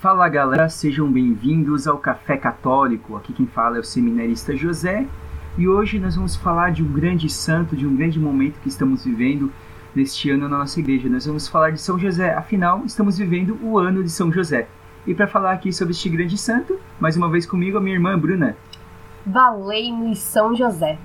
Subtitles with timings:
[0.00, 3.16] Fala galera, sejam bem-vindos ao Café Católico.
[3.16, 5.06] Aqui quem fala é o seminarista José
[5.58, 9.04] e hoje nós vamos falar de um grande santo, de um grande momento que estamos
[9.04, 9.52] vivendo
[9.94, 11.06] neste ano na nossa igreja.
[11.06, 14.68] Nós vamos falar de São José, afinal, estamos vivendo o ano de São José.
[15.06, 18.18] E para falar aqui sobre este grande santo, mais uma vez comigo a minha irmã
[18.18, 18.56] Bruna.
[19.26, 20.98] Valei-me São José.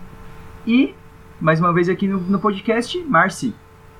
[0.65, 0.95] E
[1.41, 3.53] mais uma vez aqui no, no podcast, Marci.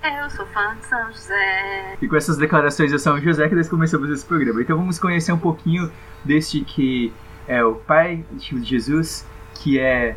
[0.07, 1.97] Eu sou fã de São José.
[1.99, 4.61] E com essas declarações de São José que nós começamos esse programa.
[4.61, 5.91] Então vamos conhecer um pouquinho
[6.23, 7.11] deste que
[7.47, 9.25] é o pai de Jesus,
[9.55, 10.15] que é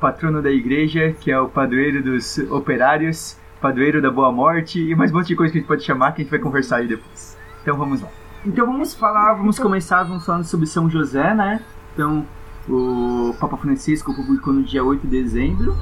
[0.00, 5.12] patrono da igreja, que é o padroeiro dos operários, padroeiro da boa morte e mais
[5.12, 6.88] um monte de coisa que a gente pode chamar que a gente vai conversar aí
[6.88, 7.36] depois.
[7.60, 8.08] Então vamos lá.
[8.46, 11.62] Então vamos falar, vamos começar vamos falando sobre São José, né?
[11.92, 12.26] Então
[12.66, 15.76] o Papa Francisco publicou no dia 8 de dezembro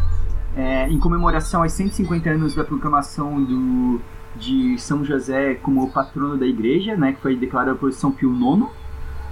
[0.56, 4.00] é, em comemoração aos 150 anos da proclamação do,
[4.34, 8.66] de São José como patrono da igreja, né, que foi declarado por São Pio IX,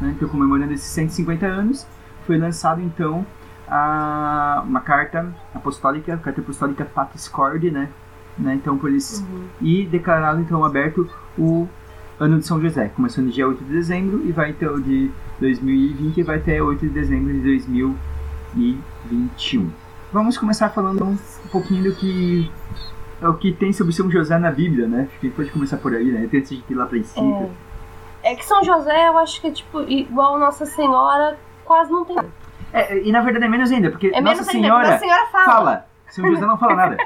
[0.00, 1.86] né, então comemorando esses 150 anos,
[2.26, 3.24] foi lançado então
[3.66, 6.86] a, uma carta apostólica, a carta apostólica
[7.32, 7.88] Corde, né,
[8.36, 9.44] né, então por isso, uhum.
[9.62, 11.66] e declarado então aberto o
[12.20, 15.10] ano de São José, começando no dia 8 de dezembro e vai até o de
[15.40, 19.83] 2020 e vai até 8 de dezembro de 2021.
[20.14, 22.48] Vamos começar falando um pouquinho do que
[23.20, 25.08] é o que tem sobre São José na Bíblia, né?
[25.10, 26.30] Acho que pode começar por aí, né?
[26.32, 27.50] Antes de ir lá pra cima.
[28.22, 28.30] É.
[28.30, 32.16] é que São José, eu acho que é tipo, igual Nossa Senhora, quase não tem.
[32.72, 35.44] É, e na verdade é menos ainda, porque é Nossa Senhora, Nossa Senhora fala.
[35.46, 35.86] fala.
[36.06, 36.96] São José não fala nada.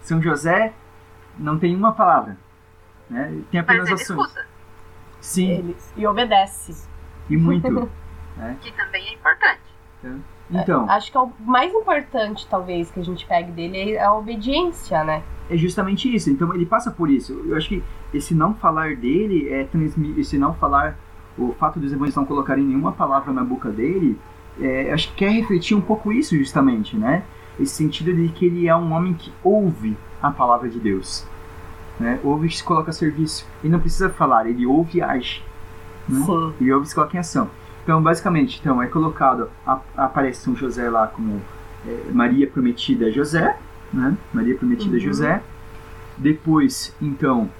[0.00, 0.72] São José
[1.36, 2.38] não tem uma palavra.
[3.10, 3.42] Né?
[3.50, 4.20] Tem apenas Mas ações.
[4.20, 4.46] Escuta.
[5.20, 5.50] Sim.
[5.50, 6.88] Ele, e obedece.
[7.28, 7.90] E muito.
[8.38, 8.56] né?
[8.60, 9.60] Que também é importante.
[9.98, 10.31] Então.
[10.88, 15.02] Acho que é o mais importante, talvez, que a gente pegue dele é a obediência,
[15.04, 15.22] né?
[15.50, 16.30] É justamente isso.
[16.30, 17.32] Então ele passa por isso.
[17.46, 20.18] Eu acho que esse não falar dele é transmitir.
[20.18, 20.96] Esse não falar.
[21.36, 24.18] O fato dos evangelhos não colocarem nenhuma palavra na boca dele.
[24.60, 27.22] É, acho que quer refletir um pouco isso, justamente, né?
[27.58, 31.26] Esse sentido de que ele é um homem que ouve a palavra de Deus.
[31.98, 32.18] Né?
[32.22, 33.46] Ouve e se coloca a serviço.
[33.62, 35.42] Ele não precisa falar, ele ouve e age.
[36.08, 36.24] Né?
[36.24, 36.54] Sim.
[36.60, 37.50] Ele ouve e se coloca em ação.
[37.82, 41.40] Então, basicamente, então, é colocado, a, aparece São José lá como
[41.86, 43.56] é, Maria Prometida José,
[43.92, 44.16] né?
[44.32, 45.00] Maria Prometida Uhum.
[45.00, 45.42] José.
[46.16, 47.50] Depois, então,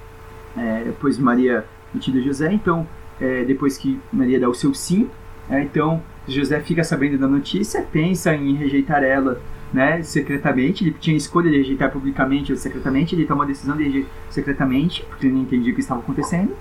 [0.57, 2.87] é, depois Maria Prometida José, então,
[3.21, 5.11] é, depois que Maria dá o seu sim,
[5.51, 9.41] é, então José fica sabendo da notícia, pensa em rejeitar ela,
[9.73, 13.85] né, secretamente, ele tinha escolha de rejeitar publicamente ou secretamente, ele toma a decisão de
[13.85, 16.55] rejeitar secretamente, porque ele não entendia o que estava acontecendo.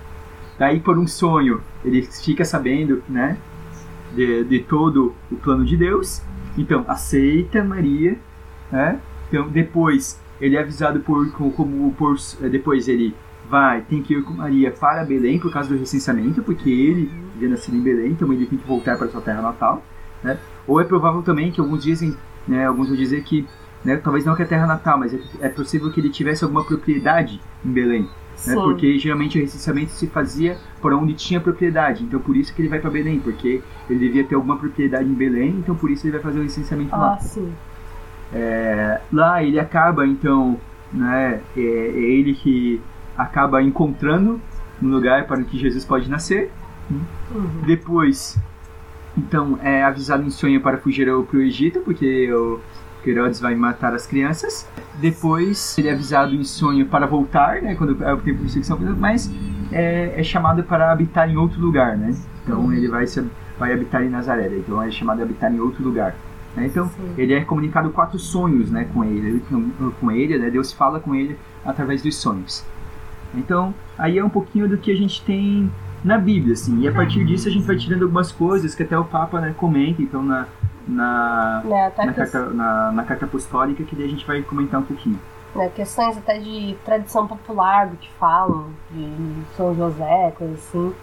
[0.58, 3.36] Daí, por um sonho, ele fica sabendo, né,
[4.14, 6.22] de, de todo o plano de Deus.
[6.56, 8.18] Então, aceita Maria,
[8.70, 9.00] né?
[9.28, 12.16] Então, depois ele é avisado por como por
[12.50, 13.14] depois ele
[13.48, 17.48] vai tem que ir com Maria para Belém por causa do recenseamento, porque ele havia
[17.48, 19.82] nascido em Belém, então ele tem que voltar para sua terra natal,
[20.22, 20.38] né?
[20.66, 23.46] Ou é provável também que alguns dizem, né, alguns vão dizer que
[23.84, 26.64] né, talvez não que a terra natal, mas é, é possível que ele tivesse alguma
[26.64, 28.08] propriedade em Belém,
[28.46, 28.54] né?
[28.54, 32.04] Porque geralmente o recenseamento se fazia por onde tinha propriedade.
[32.04, 35.14] Então por isso que ele vai para Belém, porque ele devia ter alguma propriedade em
[35.14, 37.14] Belém, então por isso ele vai fazer o licenciamento lá.
[37.14, 37.52] Ah, sim.
[38.32, 40.58] É, lá ele acaba então,
[40.92, 42.80] né, é, é ele que
[43.16, 44.40] acaba encontrando
[44.82, 46.50] um lugar para que Jesus pode nascer.
[46.90, 47.62] Uhum.
[47.64, 48.38] Depois,
[49.16, 52.60] então é avisado em sonho para fugir para o Egito, porque o
[53.02, 54.68] que Herodes vai matar as crianças.
[55.00, 58.78] Depois ele é avisado em sonho para voltar, né, quando é o tempo de perseguição,
[58.98, 59.30] mas
[59.72, 62.14] é, é chamado para habitar em outro lugar, né?
[62.42, 63.24] Então ele vai, se,
[63.58, 66.14] vai habitar em Nazaré, então é chamado de habitar em outro lugar.
[66.56, 66.66] né?
[66.66, 67.14] Então Sim.
[67.16, 70.50] ele é comunicado quatro sonhos, né, com ele, com, com ele, né?
[70.50, 72.64] Deus fala com ele através dos sonhos.
[73.34, 75.70] Então aí é um pouquinho do que a gente tem
[76.04, 76.80] na Bíblia, assim.
[76.80, 79.54] E a partir disso a gente vai tirando algumas coisas que até o Papa né,
[79.56, 80.46] comenta, então na
[80.86, 84.84] na, até na, carta, na, na carta apostólica, que daí a gente vai comentar um
[84.84, 85.18] pouquinho.
[85.54, 90.94] né, questões até de tradição popular do que falam, de São José, coisa assim.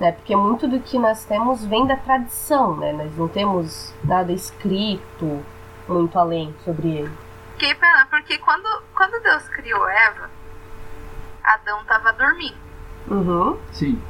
[0.00, 2.92] Né, porque muito do que nós temos vem da tradição, né?
[2.92, 5.44] Nós não temos nada escrito
[5.86, 7.12] muito além sobre ele.
[7.52, 10.28] Fiquei pensando, porque quando, quando Deus criou Eva,
[11.44, 12.56] Adão estava dormindo.
[13.08, 13.58] Uhum.
[13.70, 14.00] Sim.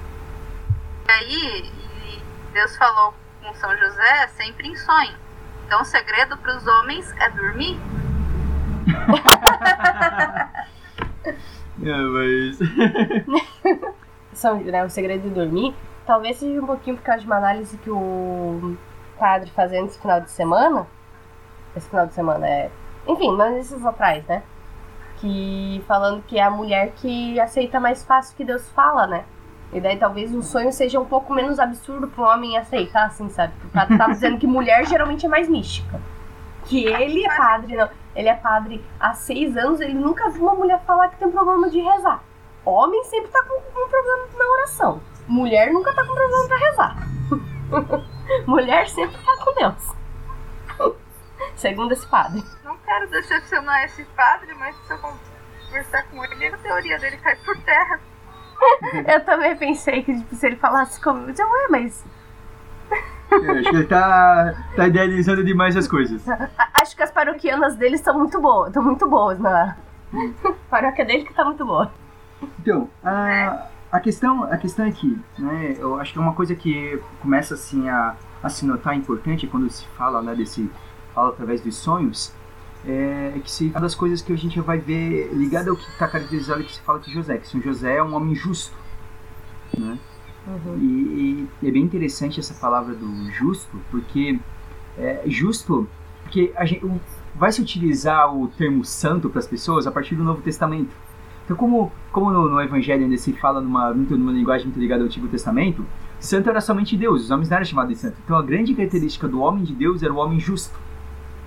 [1.06, 1.70] E aí,
[2.52, 5.16] Deus falou com São José sempre em sonho.
[5.66, 7.78] Então o segredo para os homens é dormir.
[11.84, 12.58] É, mas.
[14.34, 15.74] São, né, o segredo de dormir,
[16.06, 18.76] talvez seja um pouquinho por causa de uma análise que o
[19.18, 20.86] padre fazendo esse final de semana.
[21.74, 22.70] Esse final de semana é.
[23.06, 24.42] Enfim, mas esses atrás, né?
[25.22, 29.24] que falando que é a mulher que aceita mais fácil que Deus fala, né?
[29.72, 33.54] E daí talvez o sonho seja um pouco menos absurdo um homem aceitar, assim, sabe?
[33.58, 36.00] Porque tá, tá dizendo que mulher geralmente é mais mística.
[36.66, 37.88] Que ele é padre, não.
[38.14, 41.70] Ele é padre há seis anos, ele nunca viu uma mulher falar que tem problema
[41.70, 42.22] de rezar.
[42.64, 45.00] Homem sempre tá com um problema na oração.
[45.26, 46.96] Mulher nunca tá com problema pra rezar.
[48.46, 49.96] mulher sempre tá com Deus.
[51.56, 52.44] Segundo esse padre.
[52.62, 57.36] Não quero decepcionar esse padre, mas se eu conversar com ele, a teoria dele cai
[57.36, 57.98] por terra.
[59.06, 62.04] eu também pensei que tipo, se ele falasse comigo, eu ué, mas.
[63.30, 66.22] Eu acho que ele tá, tá idealizando demais as coisas.
[66.74, 69.76] Acho que as paroquianas dele estão muito boas, estão muito boas na
[70.68, 71.90] paróquia dele que tá muito boa.
[72.60, 77.00] Então, a, a questão, a questão aqui, né, eu acho que é uma coisa que
[77.20, 80.70] começa assim a, a se notar importante quando se fala né, desse
[81.14, 82.34] fala através dos sonhos,
[82.86, 86.08] é que se, uma das coisas que a gente vai ver ligada ao que está
[86.08, 88.76] caracterizado que se fala que José, que São José é um homem justo,
[89.76, 89.98] né?
[90.46, 90.78] Uhum.
[90.78, 94.40] E, e, é bem interessante essa palavra do justo, porque
[94.98, 95.86] é, justo,
[96.24, 96.84] porque a gente
[97.34, 100.90] vai se utilizar o termo santo para as pessoas a partir do Novo Testamento.
[101.44, 105.06] Então, como, como no, no Evangelho ainda se fala numa, numa linguagem muito ligada ao
[105.06, 105.84] Antigo Testamento,
[106.18, 108.16] santo era somente Deus, os homens não eram chamados de santo.
[108.24, 110.76] Então, a grande característica do homem de Deus era o homem justo.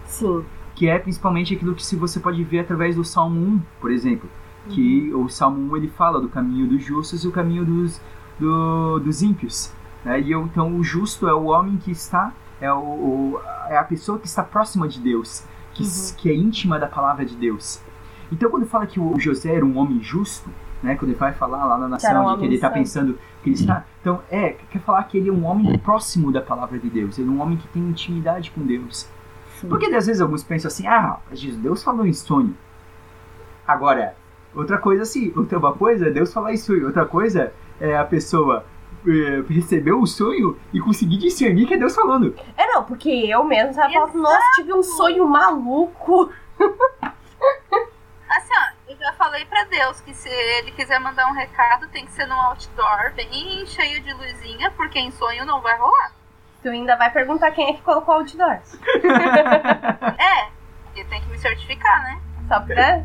[0.06, 0.44] Sim.
[0.76, 4.30] Que é principalmente aquilo que se você pode ver através do Salmo 1, por exemplo.
[4.70, 5.26] Que uhum.
[5.26, 8.02] o Salmo 1 ele fala do caminho dos justos e o caminho dos,
[8.40, 9.72] do, dos ímpios.
[10.04, 10.22] Né?
[10.22, 13.84] E eu, então o justo é o homem que está, é, o, o, é a
[13.84, 15.44] pessoa que está próxima de Deus,
[15.74, 16.16] que, uhum.
[16.18, 17.82] que é íntima da palavra de Deus.
[18.32, 20.50] Então quando fala que o José era um homem justo,
[20.82, 23.56] né, quando ele vai falar lá na nação um que ele está pensando que ele
[23.56, 27.18] está, então é quer falar que ele é um homem próximo da palavra de Deus,
[27.18, 29.08] ele é um homem que tem intimidade com Deus.
[29.68, 31.20] Porque às vezes alguns pensam assim, ah,
[31.62, 32.56] Deus falou em sonho.
[33.68, 34.16] Agora,
[34.54, 38.66] outra coisa assim, outra coisa é Deus falar em sonho, outra coisa é a pessoa
[39.08, 42.36] é, receber o sonho e conseguir discernir que é Deus falando.
[42.58, 46.32] É não, porque eu mesmo já falo, nossa, tive um sonho maluco.
[48.30, 52.06] assim, ó, eu já falei para Deus que se ele quiser mandar um recado, tem
[52.06, 56.12] que ser num outdoor bem cheio de luzinha, porque em sonho não vai rolar.
[56.66, 58.54] Tu ainda vai perguntar quem é que colocou o outdoor.
[60.18, 60.48] é,
[61.00, 62.20] eu tenho que me certificar, né?
[62.48, 63.04] Só pra...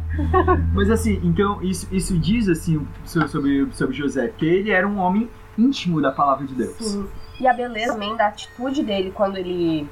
[0.73, 5.31] Mas assim, então isso, isso diz assim sobre, sobre José, que ele era um homem
[5.59, 6.75] íntimo da palavra de Deus.
[6.79, 7.07] Sim.
[7.39, 9.87] E a beleza também da atitude dele quando ele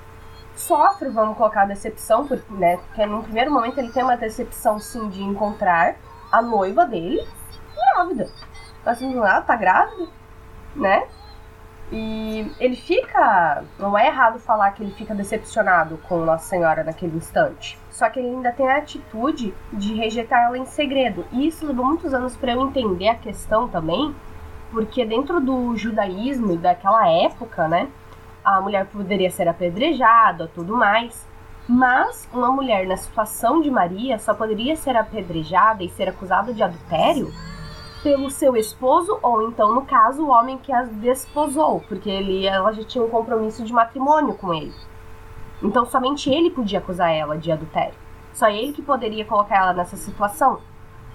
[0.54, 4.78] sofre, vamos colocar, a decepção, porque, né, porque no primeiro momento ele tem uma decepção
[4.78, 5.94] sim de encontrar
[6.32, 7.22] a noiva dele
[7.76, 8.30] grávida.
[8.86, 10.08] Assim, ah, tá grávida,
[10.74, 11.06] né?
[11.90, 13.64] E ele fica.
[13.79, 17.79] Não é errado falar que ele fica decepcionado com Nossa Senhora naquele instante.
[17.90, 21.25] Só que ele ainda tem a atitude de rejeitar ela em segredo.
[21.32, 24.14] E isso levou muitos anos para eu entender a questão também,
[24.70, 27.88] porque dentro do judaísmo daquela época, né,
[28.44, 31.26] a mulher poderia ser apedrejada, tudo mais.
[31.67, 36.62] Mas uma mulher na situação de Maria só poderia ser apedrejada e ser acusada de
[36.62, 37.32] adultério
[38.02, 42.72] pelo seu esposo, ou então, no caso, o homem que a desposou, porque ele, ela
[42.72, 44.74] já tinha um compromisso de matrimônio com ele.
[45.62, 47.94] Então, somente ele podia acusar ela de adultério.
[48.32, 50.60] Só ele que poderia colocar ela nessa situação.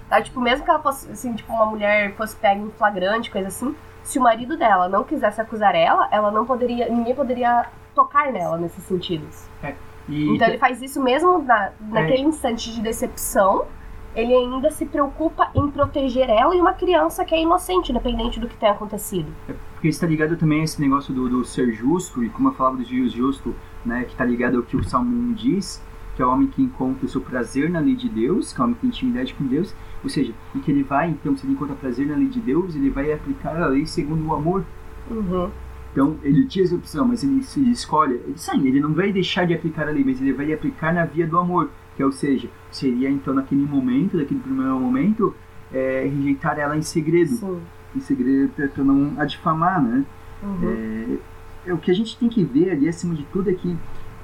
[0.08, 0.20] Tá?
[0.20, 3.74] Tipo, mesmo que ela fosse, assim, tipo, uma mulher fosse pega em flagrante, coisa assim,
[4.02, 8.58] se o marido dela não quisesse acusar ela, ela não poderia, ninguém poderia tocar nela
[8.58, 9.26] nesse sentido.
[9.62, 9.74] É,
[10.08, 10.34] e...
[10.34, 12.26] Então ele faz isso mesmo na, naquele é.
[12.26, 13.66] instante de decepção,
[14.14, 18.48] ele ainda se preocupa em proteger ela e uma criança que é inocente, independente do
[18.48, 19.32] que tenha acontecido.
[19.48, 22.52] É porque está ligado também a esse negócio do, do, ser justo, e como eu
[22.54, 23.54] falava do juiz justo,
[23.84, 25.82] né, que está ligado ao que o Salmo 1 diz,
[26.16, 28.62] que é o homem que encontra o seu prazer na lei de Deus, que é
[28.62, 31.44] o homem que tem intimidade com Deus, ou seja, e que ele vai, então, se
[31.44, 34.64] ele encontra prazer na lei de Deus, ele vai aplicar a lei segundo o amor.
[35.10, 35.50] Uhum.
[35.92, 39.46] Então, ele tinha essa opção, mas ele, se escolhe, ele, sim, ele não vai deixar
[39.46, 42.48] de aplicar a lei, mas ele vai aplicar na via do amor, que ou seja,
[42.70, 45.34] seria então naquele momento, naquele primeiro momento,
[45.72, 47.30] é, rejeitar ela em segredo.
[47.30, 47.60] Sim.
[47.94, 50.04] Em segredo para não a difamar, né?
[50.42, 51.20] Uhum.
[51.64, 53.76] É, é, o que a gente tem que ver ali, acima de tudo, é que,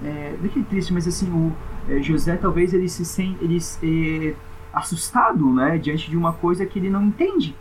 [0.02, 1.52] é, não é que é triste, mas assim, o
[1.88, 4.34] é, José talvez ele se sente ele, é,
[4.72, 5.78] assustado, né?
[5.78, 7.54] Diante de uma coisa que ele não entende.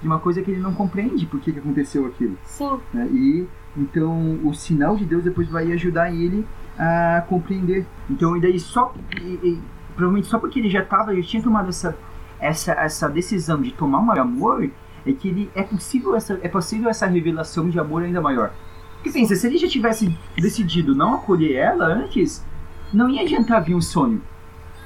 [0.00, 2.36] De uma coisa que ele não compreende por que, que aconteceu aquilo.
[2.44, 2.78] Sim.
[2.92, 3.06] Né?
[3.12, 6.44] E então o sinal de Deus depois vai ajudar ele
[6.82, 7.86] a compreender.
[8.08, 8.92] Então, e daí só.
[9.20, 9.60] E, e,
[9.94, 11.94] provavelmente só porque ele já tava, já tinha tomado essa,
[12.40, 14.70] essa, essa decisão de tomar um amor,
[15.06, 18.50] é que ele é possível essa, é possível essa revelação de amor ainda maior.
[18.94, 22.44] Porque pensa, se ele já tivesse decidido não acolher ela antes,
[22.92, 24.22] não ia adiantar vir um sonho.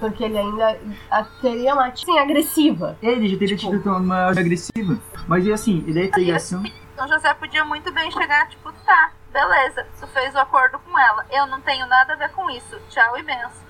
[0.00, 0.76] Porque ele ainda
[1.10, 2.96] a- teria uma assim, agressiva.
[3.00, 4.98] Ele já teria Tipo- tido uma agressiva.
[5.28, 6.62] Mas assim, ele é ligação.
[6.92, 11.26] Então José podia muito bem chegar, tipo, tá, beleza, tu fez o acordo com ela.
[11.30, 12.78] Eu não tenho nada a ver com isso.
[12.88, 13.64] Tchau e benção.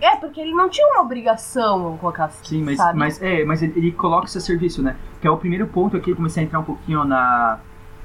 [0.00, 2.44] É, porque ele não tinha uma obrigação, vamos colocar assim.
[2.44, 2.98] Sim, mas, sabe?
[2.98, 4.96] mas é, mas ele, ele coloca isso a serviço, né?
[5.20, 7.60] Que é o primeiro ponto aqui, comecei a entrar um pouquinho na,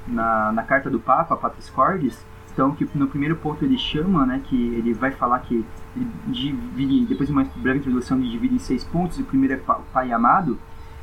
[0.06, 2.24] na, na carta do Papa, Patris Cordis.
[2.52, 7.04] Então, que no primeiro ponto ele chama, né, que ele vai falar que ele divide,
[7.04, 9.18] depois de uma breve introdução, ele divide em seis pontos.
[9.18, 10.58] O primeiro é pa- Pai amado.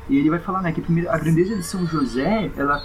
[0.09, 2.81] E ele vai falar, né, que a, primeira, a grandeza de São José, ela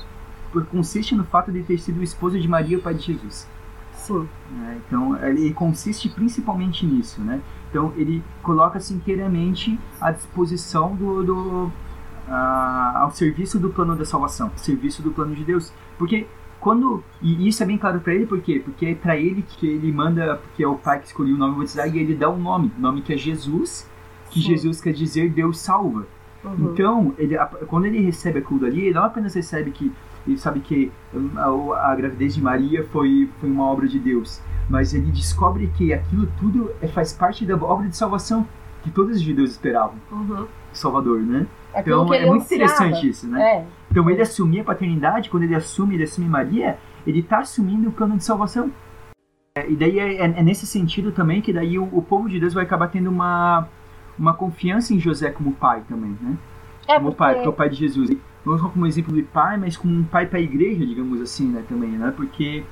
[0.71, 3.47] consiste no fato de ter sido o esposo de Maria, o pai de Jesus.
[3.93, 4.29] Sim.
[4.53, 4.81] né?
[4.87, 7.41] Então, ele consiste principalmente nisso, né?
[7.71, 11.73] Então, ele coloca-se inteiramente à disposição do, do
[12.29, 16.27] ah, ao serviço do plano da salvação, serviço do plano de Deus, porque
[16.61, 18.61] quando e isso é bem claro para ele, por quê?
[18.65, 21.59] Porque é para ele que ele manda, porque é o pai que escolheu o nome
[21.59, 23.89] batizar e ele dá um nome, nome que é Jesus,
[24.31, 24.49] que Sim.
[24.49, 26.07] Jesus quer dizer Deus salva.
[26.45, 26.71] Uhum.
[26.73, 29.93] Então, ele, quando ele recebe aquilo dali, ele não apenas recebe que
[30.27, 34.41] ele sabe que hum, a, a gravidez de Maria foi, foi uma obra de Deus,
[34.69, 38.47] mas ele descobre que aquilo tudo é, faz parte da obra de salvação
[38.83, 40.47] que todos os judeus esperavam, Uhum.
[40.73, 41.47] Salvador, né?
[41.75, 42.65] Aquilo Então que é ele muito ansiava.
[42.65, 43.43] interessante isso, né?
[43.43, 43.65] É.
[43.91, 47.93] Então ele assumir a paternidade, quando ele assume, ele assume Maria, ele está assumindo o
[47.93, 48.71] plano de salvação.
[49.57, 52.39] É, e daí é, é- é nesse sentido também que daí o, o povo de
[52.39, 53.67] Deus vai acabar tendo uma,
[54.19, 56.37] uma confiança em José como pai também, né?
[56.87, 57.19] É como porque...
[57.19, 58.11] pai, porque é o pai de Jesus.
[58.45, 61.49] Não só como exemplo de pai, mas como um pai para a igreja, digamos assim,
[61.49, 62.13] né, também, né?
[62.17, 62.65] Porque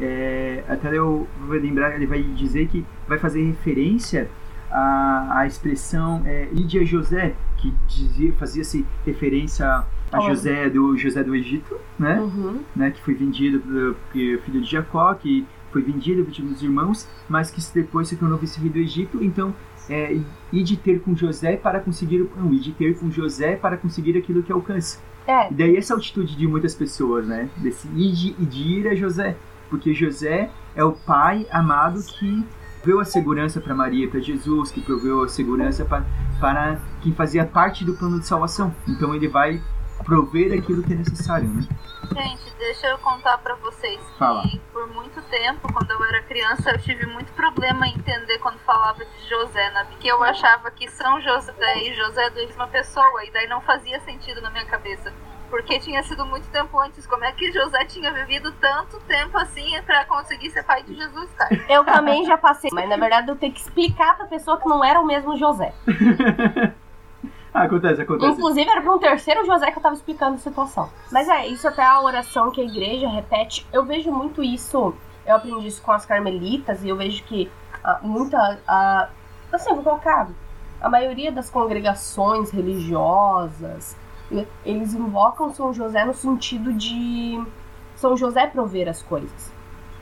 [0.00, 4.30] é, até eu vou lembrar, ele vai dizer que vai fazer referência
[4.70, 10.20] à, à expressão é, Lídia José, que dizia, fazia-se referência a.
[10.20, 12.18] José do José do Egito, né?
[12.18, 12.60] Uhum.
[12.74, 17.60] né, que foi vendido pelo filho de Jacó, que foi vendido pelos irmãos, mas que
[17.74, 19.22] depois se tornou vice-rei do Egito.
[19.22, 19.54] Então,
[19.88, 20.18] é,
[20.52, 23.76] e de ter com José para conseguir o pão, e de ter com José para
[23.76, 24.98] conseguir aquilo que alcança.
[25.26, 28.88] É, E daí essa atitude de muitas pessoas, né, desse ir de, e de ir
[28.88, 29.36] a José,
[29.68, 32.44] porque José é o pai amado que
[32.80, 36.06] proveu a segurança para Maria, para Jesus, que proveu a segurança para,
[36.40, 38.74] para quem fazia parte do plano de salvação.
[38.86, 39.60] Então ele vai
[40.04, 41.66] prover aquilo que é necessário, né?
[42.14, 44.42] Gente, deixa eu contar pra vocês que Fala.
[44.72, 49.04] por muito tempo, quando eu era criança, eu tive muito problema em entender quando falava
[49.04, 49.84] de José, né?
[49.88, 54.00] Porque eu achava que São José e José do mesma pessoa, e daí não fazia
[54.00, 55.12] sentido na minha cabeça.
[55.48, 57.06] Porque tinha sido muito tempo antes.
[57.06, 61.32] Como é que José tinha vivido tanto tempo assim pra conseguir ser pai de Jesus,
[61.32, 61.54] cara?
[61.70, 62.70] eu também já passei.
[62.72, 65.72] Mas na verdade eu tenho que explicar pra pessoa que não era o mesmo José.
[67.52, 68.32] Ah, acontece, acontece.
[68.32, 70.90] Inclusive era pra um terceiro José que eu tava explicando a situação.
[71.10, 73.66] Mas é, isso até a oração que a igreja repete.
[73.72, 74.94] Eu vejo muito isso.
[75.26, 77.50] Eu aprendi isso com as carmelitas e eu vejo que
[77.82, 78.58] ah, muita.
[78.66, 79.08] ah,
[79.52, 80.28] assim, vou colocar.
[80.80, 83.96] A maioria das congregações religiosas,
[84.30, 87.42] e- eles invocam São José no sentido de
[87.96, 89.52] São José prover as coisas.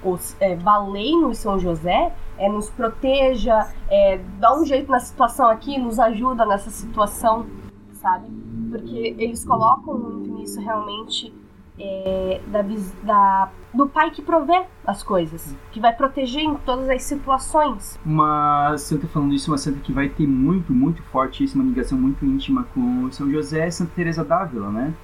[0.03, 5.79] Os é, valei-nos São José é, nos proteja, é, dá um jeito na situação aqui,
[5.79, 7.47] nos ajuda nessa situação,
[7.95, 8.27] sabe?
[8.71, 11.33] Porque eles colocam muito nisso realmente
[11.79, 12.63] é, da,
[13.03, 17.99] da- do pai que provê as coisas, que vai proteger em todas as situações.
[18.05, 21.99] Uma santa falando isso, uma santa que vai ter muito, muito forte isso, uma ligação
[21.99, 24.95] muito íntima com São José é Santa Teresa d'Ávila, né?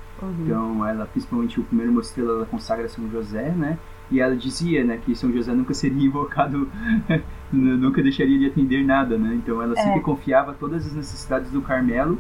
[0.47, 3.79] Então, ela, principalmente o primeiro mosteiro, ela consagra São José, né?
[4.13, 6.69] E ela dizia, né, que São José nunca seria invocado,
[7.53, 9.35] nunca deixaria de atender nada, né?
[9.35, 10.03] Então, ela sempre É.
[10.03, 12.19] confiava todas as necessidades do Carmelo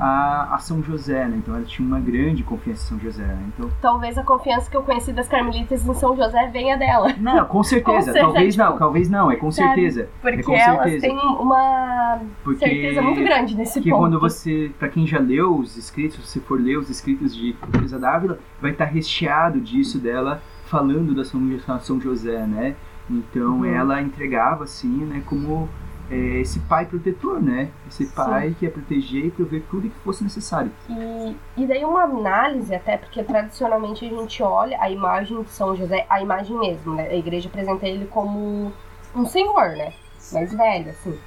[0.00, 1.36] a, a São José, né?
[1.36, 3.42] Então, ela tinha uma grande confiança em São José, né?
[3.54, 7.12] Então, Talvez a confiança que eu conheci das carmelitas em São José venha dela.
[7.18, 10.08] não, com certeza, certeza, talvez não, tipo, talvez não, é com certeza.
[10.20, 11.06] Porque É, com elas certeza.
[11.08, 14.00] têm uma Porque certeza muito grande nesse que ponto.
[14.00, 17.98] quando você, para quem já leu os escritos, se for ler os escritos de Teresa
[17.98, 20.40] d'Ávila, vai estar recheado disso dela
[20.72, 21.40] falando da São,
[21.80, 22.74] São José, né?
[23.10, 23.64] Então Uhum.
[23.66, 25.68] ela entregava assim, né, como
[26.10, 27.68] é, esse pai protetor, né?
[27.86, 30.70] Esse pai que ia proteger e prover tudo que fosse necessário.
[30.88, 35.76] E, e daí uma análise até, porque tradicionalmente a gente olha a imagem de São
[35.76, 37.06] José, a imagem mesmo, né?
[37.08, 38.72] A igreja apresenta ele como
[39.14, 39.92] um senhor, né?
[40.32, 41.18] Mais velho, assim.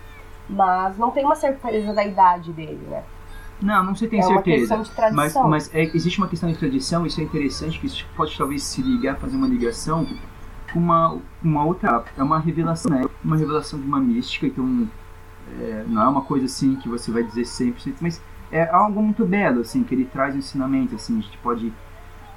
[0.49, 3.03] Mas não tem uma certeza da idade dele, né?
[3.61, 4.83] Não, não se tem é certeza.
[5.13, 8.63] Mas, mas é- existe uma questão de tradição, isso é interessante, que isso pode talvez
[8.63, 10.05] se ligar, fazer uma ligação
[10.71, 12.03] com uma, uma outra.
[12.17, 13.05] É uma revelação, né?
[13.23, 14.87] Uma revelação de uma mística, então
[15.59, 18.21] é, não é uma coisa assim que você vai dizer 100%, mas
[18.51, 21.73] é algo muito belo, assim, que ele traz um ensinamento, assim, a gente pode.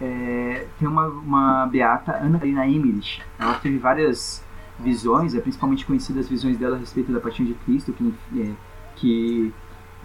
[0.00, 4.44] É, tem uma, uma beata, Ana Karina Emmerich, ela teve várias
[4.78, 8.52] visões, é principalmente conhecida as visões dela a respeito da paixão de Cristo, que, é,
[8.94, 9.52] que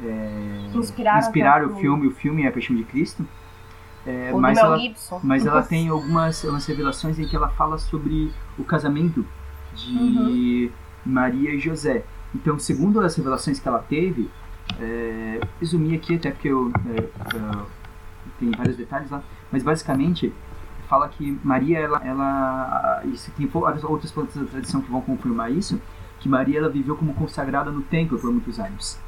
[0.02, 3.26] é, Inspiraram inspiraram o filme, o filme é a Paixão de Cristo.
[4.06, 5.20] É, mas ela, Gibson.
[5.24, 9.26] mas ela tem algumas umas revelações em que ela fala sobre o casamento
[9.74, 10.70] de
[11.06, 12.04] Maria e José.
[12.36, 14.30] Então, segundo as revelações que ela teve,
[14.80, 17.66] é, resumir aqui até porque eu, é, é,
[18.40, 20.34] tem vários detalhes lá, mas basicamente
[20.90, 25.82] fala que Maria ela, ela isso tem outras pontos da tradição que vão confirmar isso,
[26.20, 29.00] que Maria ela viveu como consagrada no templo por muitos anos.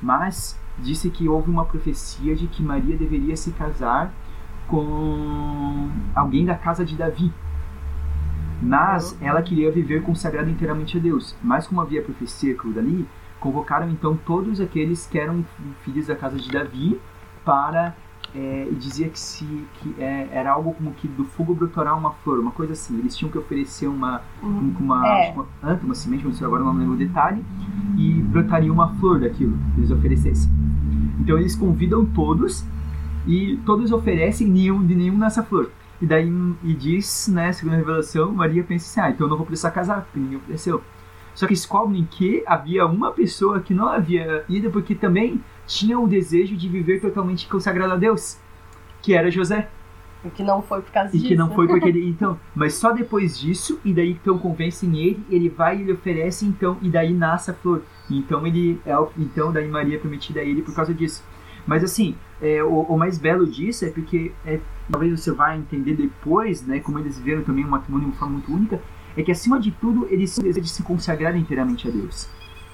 [0.00, 4.12] Mas disse que houve uma profecia de que Maria deveria se casar
[4.66, 7.32] com alguém da casa de Davi.
[8.60, 11.34] Mas ela queria viver consagrada inteiramente a Deus.
[11.42, 13.08] Mas como havia profecia aquilo dali,
[13.40, 15.44] convocaram então todos aqueles que eram
[15.82, 17.00] filhos da casa de Davi
[17.44, 17.96] para
[18.34, 19.44] é, e dizia que se
[19.74, 22.98] que é, era algo como que do fogo brotará uma flor, uma coisa assim.
[22.98, 25.32] Eles tinham que oferecer uma um- uma, É.
[25.32, 27.44] uma planta, uma semente, não sei agora não lembro o detalhe,
[27.96, 30.50] e brotaria uma flor daquilo que eles oferecessem.
[31.20, 32.64] Então eles convidam todos
[33.26, 35.70] e todos oferecem nenhum de nenhum nessa flor.
[36.00, 36.30] E daí
[36.62, 39.70] e diz, né, segundo a revelação, Maria pensa assim: "Ah, então eu não vou precisar
[39.72, 40.82] casar, porque ninguém ofereceu".
[41.34, 46.08] Só que descobrem que havia uma pessoa que não havia ido porque também tinha o
[46.08, 48.38] desejo de viver totalmente consagrado a Deus,
[49.00, 49.68] que era José.
[50.24, 51.28] E que não foi por causa E disso.
[51.28, 52.08] que não foi porque ele.
[52.08, 56.44] Então, mas só depois disso, e daí então convencem ele, ele vai e ele oferece,
[56.44, 57.82] então, e daí nasce a flor.
[58.10, 61.22] Então ele é o- então daí Maria é prometida a ele por causa disso.
[61.66, 64.58] Mas assim, é, o, o mais belo disso é porque é,
[64.90, 68.32] talvez você vai entender depois, né, como eles viveram também um matrimônio de uma forma
[68.34, 68.80] muito única,
[69.16, 72.26] é que acima de tudo eles tinham o desejo de se consagrar inteiramente a Deus.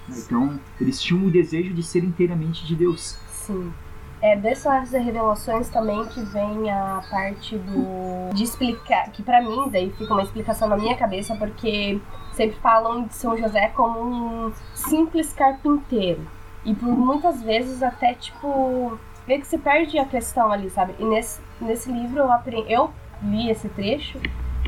[0.08, 0.16] Né?
[0.18, 3.18] Então, eles tinham o desejo de ser inteiramente de Deus.
[3.28, 3.72] Sim.
[4.20, 9.92] É dessas revelações também que vem a parte do de explicar, que pra mim daí
[9.92, 12.00] fica uma explicação na minha cabeça porque
[12.32, 16.26] sempre falam de São José como um simples carpinteiro
[16.64, 20.94] e por muitas vezes até tipo meio que se perde a questão ali, sabe?
[20.98, 22.90] E nesse, nesse livro eu aprendi, eu
[23.22, 24.18] li esse trecho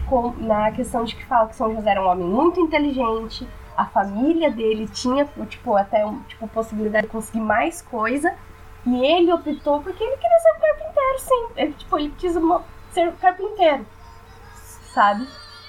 [0.07, 3.47] com, na questão de que fala que São José era um homem muito inteligente,
[3.77, 8.35] a família dele tinha, tipo, até tipo, possibilidade de conseguir mais coisa,
[8.87, 11.47] e ele optou porque ele queria ser um carpinteiro, sim.
[11.57, 12.35] Ele, tipo, ele quis
[12.93, 13.87] ser carpinteiro,
[14.95, 15.27] sabe?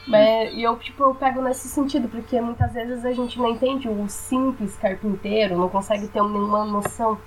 [0.08, 3.90] Mas, e eu, tipo, eu pego nesse sentido, porque muitas vezes a gente não entende
[3.90, 7.18] o simples carpinteiro, não consegue ter nenhuma noção.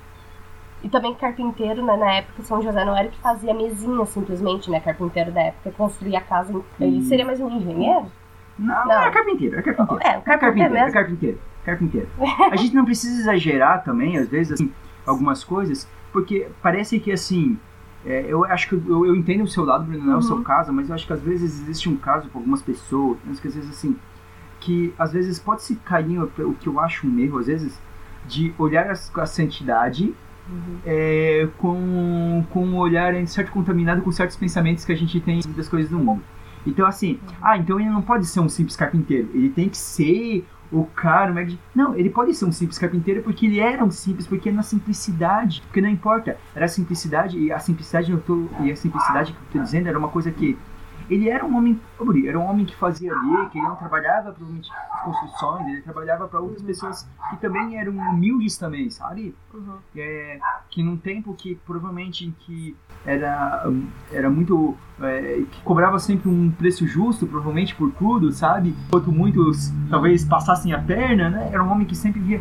[0.83, 4.81] E também carpinteiro, né, na época, São José não era que fazia mesinha simplesmente, né?
[4.81, 6.59] Carpinteiro da época, construía a casa.
[6.81, 8.11] Ele seria mais um engenheiro?
[8.61, 9.03] Não, Não.
[9.03, 10.03] é carpinteiro, é carpinteiro.
[10.05, 12.09] É, o carpinteiro é carpinteiro, carpinteiro.
[12.53, 14.71] A gente não precisa exagerar também, às vezes, assim,
[15.07, 17.59] algumas coisas, porque parece que, assim,
[18.05, 20.37] é, eu acho que eu, eu entendo o seu lado, Bruno, não é o seu
[20.37, 20.43] Uhum.
[20.43, 23.49] caso, mas eu acho que às vezes existe um caso com algumas pessoas, mas que
[23.49, 23.97] às vezes, assim,
[24.61, 27.81] que às vezes pode se cair o o que eu acho um erro, às vezes,
[28.27, 30.15] de olhar as- a santidade
[30.85, 35.69] é, com, com um olhar certo contaminado com certos pensamentos que a gente tem das
[35.69, 36.23] coisas do mundo.
[36.67, 40.45] Então, assim, ah, então ele não pode ser um simples carpinteiro, ele tem que ser
[40.73, 41.53] o cara, o mega...
[41.75, 44.63] Não, ele pode ser um simples carpinteiro porque ele era um simples, porque é na
[44.63, 49.33] simplicidade, porque não importa, era a simplicidade, e a simplicidade, eu tô, e a simplicidade
[49.33, 50.57] que eu tô dizendo era uma coisa que
[51.11, 54.31] ele era um homem pobre, era um homem que fazia ali, que ele não trabalhava
[54.31, 59.35] provavelmente as construções, ele trabalhava para outras pessoas que também eram humildes também, sabe?
[59.53, 59.79] Uhum.
[59.97, 60.39] é,
[60.71, 63.65] que num tempo que provavelmente em que era,
[64.13, 64.77] era muito.
[65.01, 68.75] é, que cobrava sempre um preço justo, provavelmente por tudo, sabe?
[68.87, 71.51] Enquanto muitos talvez passassem a perna, né?
[71.53, 72.41] Era um homem que sempre via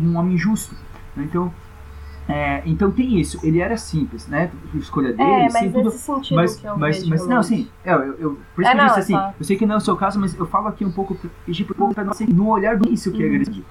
[0.00, 0.74] um homem justo.
[1.14, 1.24] né?
[1.24, 1.52] Então,
[2.28, 3.38] é, então tem isso.
[3.42, 4.50] Ele era simples, né?
[4.74, 5.84] A escolha dele, É, mas tudo.
[5.84, 8.74] nesse sentido Mas, que eu mas, mas não, assim, é, eu, eu, por isso É,
[8.74, 10.46] que eu disse assim, só- eu sei que não é o seu caso, mas eu
[10.46, 11.16] falo aqui um pouco
[11.94, 13.32] pra nós no olhar do isso que é Uhum.
[13.32, 13.64] grande.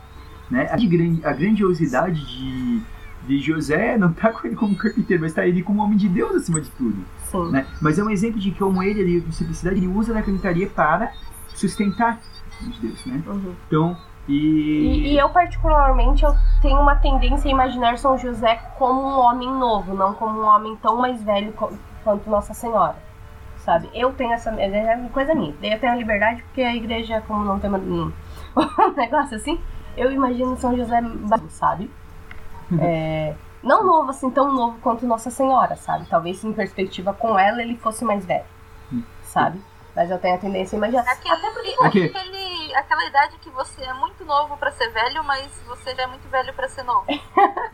[0.49, 0.67] Né?
[0.71, 2.81] A, de a grandiosidade de,
[3.27, 6.33] de José não tá com ele como carpinteiro, mas tá ele como homem de Deus
[6.35, 6.95] acima de tudo.
[7.29, 7.51] Sim.
[7.51, 7.65] Né?
[7.81, 11.11] Mas é um exemplo de como ele, ali, com simplicidade, ele usa da carpintaria para
[11.53, 12.19] sustentar
[12.67, 13.21] os Deus, né?
[13.27, 13.53] Uhum.
[13.67, 15.13] Então, E, e...
[15.13, 19.93] e eu, particularmente, eu tenho uma tendência a imaginar São José como um homem novo,
[19.93, 21.53] não como um homem tão mais velho
[22.03, 22.95] quanto Nossa Senhora.
[23.59, 23.89] Sabe?
[23.93, 24.49] Eu tenho essa.
[24.51, 25.53] É uma coisa minha.
[25.61, 28.11] Daí eu tenho a liberdade porque a igreja, como não tem um
[28.95, 29.59] negócio assim,
[29.97, 31.01] eu imagino São José,
[31.49, 31.91] sabe?
[32.79, 36.05] É, não novo assim, tão novo quanto Nossa Senhora, sabe?
[36.09, 38.45] Talvez em perspectiva com ela ele fosse mais velho,
[39.23, 39.61] sabe?
[39.95, 41.11] Mas eu tenho a tendência a imaginar.
[41.11, 41.75] Aquele, Até porque.
[41.81, 42.09] Aquele-
[42.79, 46.27] aquela idade que você é muito novo pra ser velho, mas você já é muito
[46.29, 47.05] velho pra ser novo.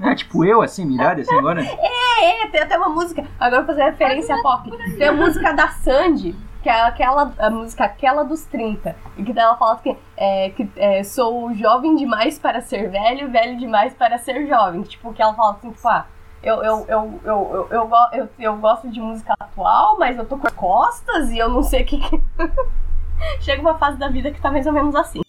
[0.02, 1.64] É, tipo eu, assim, mirada, assim, agora.
[1.64, 3.26] É, tem até uma música.
[3.40, 4.70] Agora eu vou fazer referência pop.
[4.98, 6.36] Tem a música da Sandy.
[6.62, 8.96] que é aquela a música aquela dos 30.
[9.18, 13.58] E que ela fala que, é, que é, sou jovem demais para ser velho, velho
[13.58, 14.82] demais para ser jovem.
[14.82, 16.06] Tipo, que ela fala assim, tipo, ah,
[16.42, 20.38] eu, eu, eu, eu, eu, eu, eu, eu gosto de música atual, mas eu tô
[20.38, 21.98] com costas e eu não sei o que.
[21.98, 22.22] que...
[23.42, 25.22] Chega uma fase da vida que tá mais ou menos assim.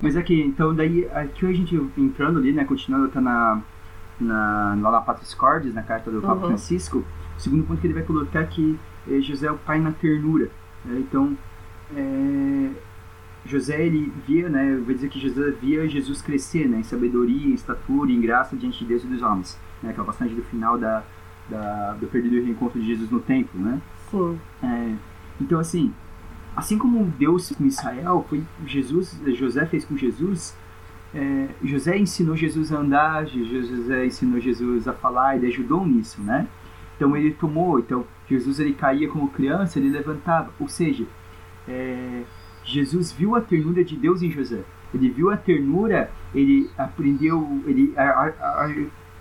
[0.00, 3.60] Mas aqui, então daí, aqui a gente entrando ali, né, continuando, tá na,
[4.18, 6.46] na, lá na Patris Cordes, na carta do Papa Uhum.
[6.48, 7.04] Francisco,
[7.36, 8.78] o segundo ponto que ele vai colocar é que
[9.20, 10.50] José é o pai na ternura.
[10.84, 10.98] né?
[10.98, 11.36] Então,
[11.94, 12.70] eh,
[13.44, 17.48] José, ele via, né, eu vou dizer que José via Jesus crescer, né, em sabedoria,
[17.48, 19.58] em estatura, em graça diante de Deus e dos homens.
[19.82, 21.02] Né, aquela passagem do final da,
[21.50, 23.80] da, do perdido e reencontro de Jesus no templo, né?
[24.10, 24.38] Sim.
[24.62, 24.94] É,
[25.42, 25.92] então, assim,
[26.56, 30.56] assim como Deus com Israel, foi Jesus, José fez com Jesus,
[31.14, 36.46] é, José ensinou Jesus a andar, José ensinou Jesus a falar, ele ajudou nisso, né?
[36.96, 41.04] Então ele tomou, então Jesus ele caía como criança, ele levantava, ou seja,
[41.68, 42.22] é,
[42.64, 44.62] Jesus viu a ternura de Deus em José.
[44.94, 48.74] Ele viu a ternura, ele aprendeu, ele, a- a- a-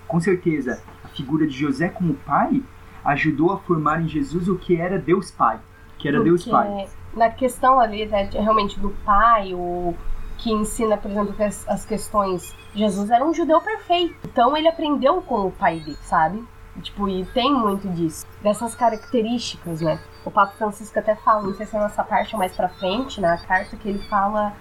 [0.08, 2.62] com certeza, a figura de José como pai
[3.04, 5.60] ajudou a formar em Jesus o que era Deus Pai,
[6.02, 6.88] que era Deus Pai.
[7.16, 9.94] Na questão ali, né, realmente, do pai, o
[10.38, 12.56] que ensina, por exemplo, que as, as questões.
[12.74, 14.16] Jesus era um judeu perfeito.
[14.26, 16.44] Então ele aprendeu com o pai dele, sabe?
[16.82, 18.26] Tipo, e tem muito disso.
[18.42, 20.00] Dessas características, né?
[20.26, 23.20] O Papa Francisco até fala, não sei se é nessa parte ou mais pra frente,
[23.20, 24.54] na carta, que ele fala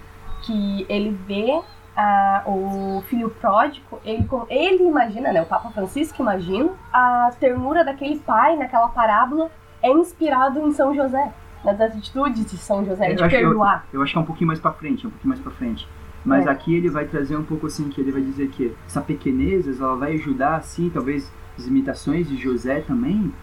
[0.43, 1.61] que ele vê
[1.95, 5.41] a- o filho pródigo, ele, ele imagina, né?
[5.41, 9.49] O Papa Francisco imagina a ternura daquele pai naquela parábola
[9.81, 13.85] é inspirado em São José, nas atitudes de São José, Eu de acho- eu- perdoar.
[13.93, 15.87] Eu acho que é um pouquinho mais pra frente, é um pouquinho mais pra frente.
[16.23, 16.49] Mas É.
[16.49, 19.95] aqui ele vai trazer um pouco assim, que ele vai dizer que essa pequenez, ela
[19.95, 23.33] vai ajudar, assim, talvez as imitações de José também,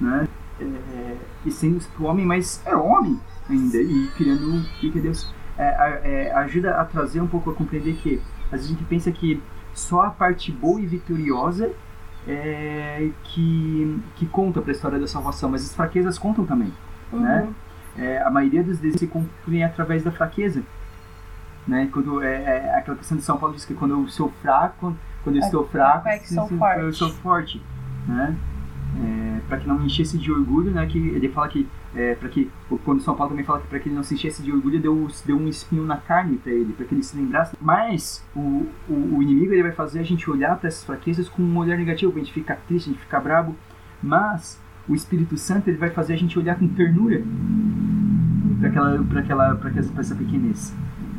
[0.00, 0.26] né?
[0.60, 6.28] É, e sendo o homem, mas é homem ainda, e criando o que Deus é,
[6.28, 9.40] é, ajuda a trazer um pouco a compreender que às vezes a gente pensa que
[9.74, 11.70] só a parte boa e vitoriosa
[12.26, 16.72] é, que, que conta para a história da salvação, mas as fraquezas contam também
[17.12, 17.42] né?
[17.42, 17.54] Uhum.
[18.04, 20.62] É, a maioria dos desejos se cumprem através da fraqueza.
[21.66, 21.88] Né?
[21.92, 25.36] Quando, é, é, aquela questão de São Paulo diz que quando eu sou fraco, quando
[25.36, 26.96] eu É, estou fraco, é que sou eu forte.
[26.96, 27.62] sou forte.
[28.06, 28.36] Né?
[29.48, 30.86] Para que não me enchesse de orgulho, né?
[30.86, 32.50] Que ele fala que é, para que
[32.84, 35.08] quando São Paulo também fala que para que ele não se enchesse de orgulho deu,
[35.24, 37.56] deu um espinho na carne para ele, para que ele se lembrasse.
[37.60, 41.42] Mas o, o, o inimigo ele vai fazer a gente olhar para essas fraquezas com
[41.42, 43.56] um olhar negativo, a gente ficar triste, a gente ficar bravo.
[44.02, 47.22] Mas o Espírito Santo ele vai fazer a gente olhar com ternura
[48.60, 50.74] para aquela para aquela para essa pequenez,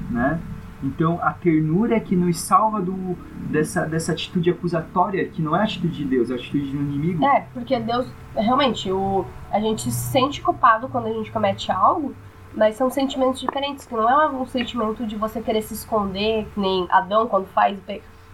[0.09, 0.39] né?
[0.81, 3.17] Então a ternura é que nos salva do
[3.49, 6.77] dessa dessa atitude acusatória que não é a atitude de Deus, é a atitude do
[6.77, 7.25] inimigo.
[7.25, 12.15] É, porque Deus, realmente, o, a gente se sente culpado quando a gente comete algo,
[12.53, 16.59] mas são sentimentos diferentes, que não é um sentimento de você querer se esconder, que
[16.59, 17.77] nem Adão quando faz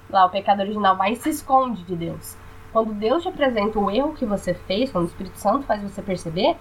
[0.09, 2.37] lá o pecado original, vai e se esconde de Deus.
[2.71, 6.01] Quando Deus te apresenta o erro que você fez, quando o Espírito Santo faz você
[6.01, 6.55] perceber,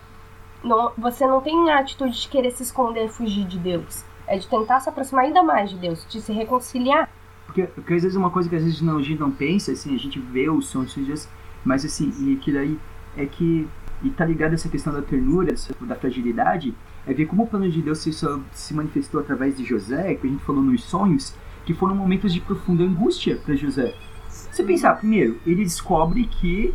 [0.63, 4.05] não- você não tem a atitude de querer se esconder fugir de Deus.
[4.27, 7.11] É de tentar se aproximar ainda mais de Deus, de se reconciliar.
[7.47, 9.73] Porque, porque às vezes é uma coisa que às vezes não, a gente não pensa,
[9.73, 11.29] assim, a gente vê os sons de Deus,
[11.65, 12.79] mas assim, e aquilo aí
[13.17, 13.69] é que,
[14.03, 16.75] e tá ligado a essa questão da ternura, da fragilidade,
[17.07, 18.11] é ver como o plano de Deus se,
[18.53, 21.35] se manifestou através de José, que a gente falou nos sonhos,
[21.65, 23.95] que foram momentos de profunda angústia para José.
[24.29, 26.75] Você pensar, primeiro, ele descobre que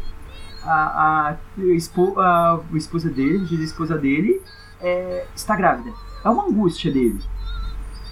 [0.64, 4.42] a, a, a, a esposa dele, a esposa dele,
[4.80, 5.92] é, está grávida.
[6.24, 7.20] É uma angústia dele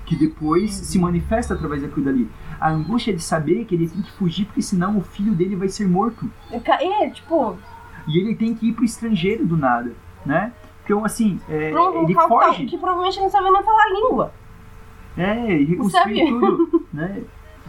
[0.08, 2.32] que depois se manifesta através daquilo dali.
[2.60, 5.68] A angústia de saber que ele tem que fugir porque senão o filho dele vai
[5.68, 6.32] ser morto.
[6.50, 7.56] É, tipo,
[8.08, 9.92] E ele tem que ir pro estrangeiro do nada,
[10.26, 10.54] né?
[10.84, 14.34] Então, assim, é, um ele foge, que provavelmente não sabe nem falar a língua.
[15.18, 16.26] é, ele reconstrui Sabe?
[16.26, 17.22] tudo, né?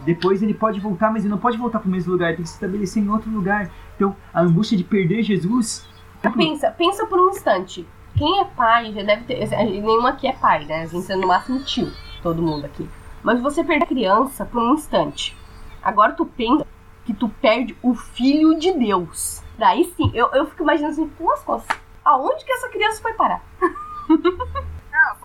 [0.05, 2.49] Depois ele pode voltar, mas ele não pode voltar pro mesmo lugar, ele tem que
[2.49, 3.69] se estabelecer em outro lugar.
[3.97, 5.85] Então, a angústia de perder Jesus...
[6.35, 7.85] Pensa, pensa por um instante.
[8.15, 9.45] Quem é pai já deve ter.
[9.49, 10.83] Nenhum aqui é pai, né?
[10.83, 12.89] A gente é no máximo tio, todo mundo aqui.
[13.23, 15.37] Mas você perde a criança por um instante.
[15.81, 16.65] Agora tu pensa
[17.05, 19.41] que tu perde o filho de Deus.
[19.57, 21.77] Daí sim, eu, eu fico imaginando assim, pelas costas.
[22.03, 23.41] Aonde que essa criança foi parar?
[24.91, 25.15] Não,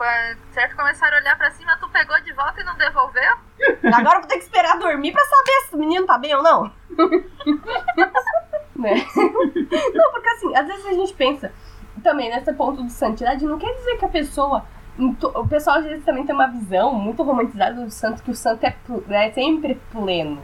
[0.52, 3.36] certo começaram a olhar pra cima, tu pegou de volta e não devolveu?
[3.92, 6.42] Agora eu vou ter que esperar dormir pra saber se o menino tá bem ou
[6.42, 6.70] não.
[8.76, 8.94] né?
[9.94, 11.52] Não, porque assim, às vezes a gente pensa
[12.02, 14.64] também nesse ponto de santidade, não quer dizer que a pessoa.
[14.98, 18.34] Então, O pessoal às vezes também tem uma visão muito romantizada do santo, que o
[18.34, 18.76] santo é,
[19.10, 20.40] é sempre pleno.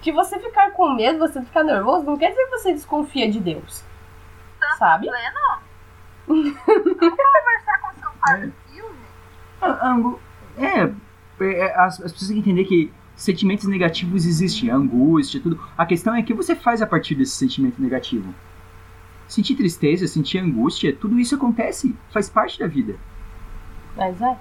[0.00, 3.40] Que você ficar com medo, você ficar nervoso, não quer dizer que você desconfia de
[3.40, 3.84] Deus.
[4.60, 5.08] Santo Sabe?
[5.08, 5.58] pleno?
[6.26, 8.98] conversar com seu pai no filme?
[9.60, 10.20] Ah, angu-
[10.58, 10.90] É,
[11.44, 15.60] é, as, as pessoas têm que entender que sentimentos negativos existem, angústia, tudo.
[15.76, 18.32] A questão é o que você faz a partir desse sentimento negativo.
[19.26, 22.96] Sentir tristeza, sentir angústia, tudo isso acontece, faz parte da vida.
[23.98, 24.36] Mas é.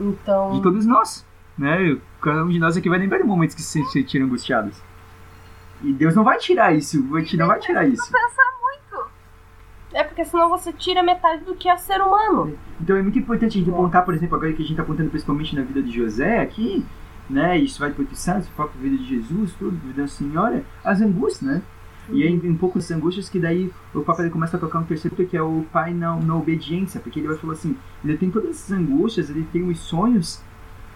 [0.00, 0.52] Então.
[0.52, 1.24] De todos nós,
[1.56, 1.96] né?
[2.20, 4.76] Cada um de nós aqui vai lembrar de momentos que se sentiram angustiados.
[5.82, 8.02] E Deus não vai tirar isso, vai te- não vai tirar isso.
[8.10, 9.10] Pensar muito.
[9.92, 12.58] É porque senão você tira metade do que é ser humano.
[12.80, 15.10] Então é muito importante a gente apontar, por exemplo, agora que a gente está apontando
[15.10, 16.84] principalmente na vida de José aqui,
[17.30, 17.56] né?
[17.58, 21.00] Isso vai para o Santos, foca na vida de Jesus, tudo, vida da Senhora, as
[21.00, 21.62] angústias, né?
[22.10, 24.78] E é em, em pouco essas angústias que daí o Papa ele começa a tocar
[24.78, 28.16] um terceiro que é o pai na, na obediência, porque ele vai falar assim, ele
[28.16, 30.42] tem todas essas angústias, ele tem os sonhos,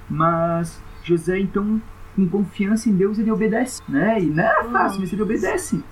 [0.09, 1.81] mas José então
[2.15, 4.21] com confiança em Deus ele obedece, né?
[4.21, 5.83] E não é fácil, mas ele obedece.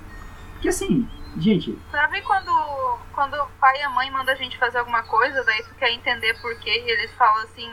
[0.52, 4.78] Porque assim, gente, Sabe quando, quando o pai e a mãe mandam a gente fazer
[4.78, 7.70] alguma coisa, daí tu quer entender por quê, e eles falam assim,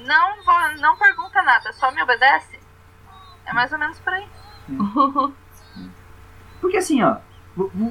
[0.00, 2.58] não, vou, não pergunta nada, só me obedece?
[3.46, 4.28] É mais ou menos por aí.
[6.66, 7.18] Porque assim, ó,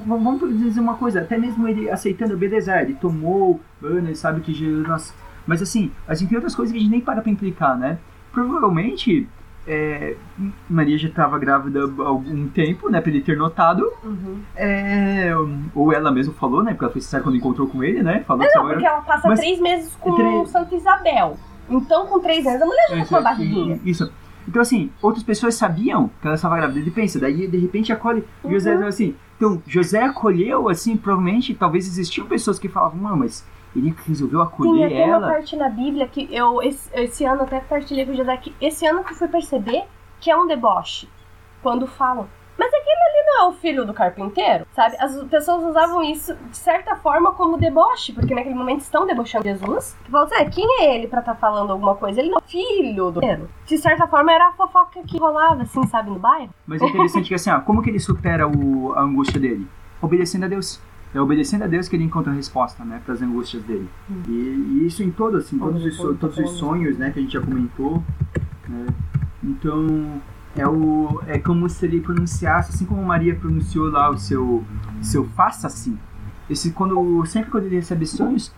[0.06, 5.14] vamos dizer uma coisa, até mesmo ele aceitando obedecer, ele tomou ele sabe que Jesus.
[5.46, 7.96] Mas assim, a gente tem outras coisas que a gente nem para pra implicar, né?
[8.32, 9.26] Provavelmente,
[9.66, 10.14] é,
[10.68, 13.00] Maria já estava grávida há algum tempo, né?
[13.00, 13.90] Pra ele ter notado.
[14.04, 14.40] Uhum.
[14.54, 15.32] É,
[15.74, 16.72] ou ela mesmo falou, né?
[16.72, 18.24] Porque ela foi sincera quando encontrou com ele, né?
[18.26, 21.38] Falou que Não, estava porque ela passa Mas- três meses com Três- Santa Isabel.
[21.70, 23.80] Então, com três anos, a mulher já tá com uma barriguinha.
[23.86, 24.12] Isso.
[24.48, 26.78] Então, assim, outras pessoas sabiam que ela estava grávida.
[26.80, 28.24] Ele pensa, daí de repente acolhe.
[28.44, 28.50] Uhum.
[28.52, 29.14] José assim.
[29.36, 34.48] Então, José acolheu, assim, provavelmente, talvez existiam pessoas que falavam, não, mas ele resolveu Tem
[34.48, 35.28] acolher uma ela.
[35.28, 38.86] parte na Bíblia que eu, esse, esse ano, até partilhei com o José, que esse
[38.86, 39.84] ano que eu fui perceber
[40.20, 41.08] que é um deboche.
[41.62, 42.26] Quando falam,
[43.36, 44.66] não é o filho do carpinteiro?
[44.74, 44.96] Sabe?
[44.98, 49.96] As pessoas usavam isso, de certa forma, como deboche, porque naquele momento estão debochando Jesus.
[50.04, 52.20] Que falam assim, ah, quem é ele pra estar falando alguma coisa?
[52.20, 53.50] Ele não é o filho do carpinteiro.
[53.66, 56.50] De certa forma, era a fofoca que rolava, assim, sabe, no bairro.
[56.66, 59.66] Mas é interessante que, assim, ó, como que ele supera o, a angústia dele?
[60.00, 60.80] Obedecendo a Deus.
[61.14, 63.88] É obedecendo a Deus que ele encontra a resposta, né, para as angústias dele.
[64.28, 67.22] E, e isso em todos, assim, todos os, so- todos os sonhos, né, que a
[67.22, 68.02] gente já comentou.
[68.68, 68.86] né.
[69.42, 70.20] Então,
[70.56, 74.64] é, o, é como se ele pronunciasse, assim como Maria pronunciou lá o seu,
[75.02, 75.98] seu faça assim.
[76.48, 78.52] Esse, quando, sempre quando ele recebe sonhos,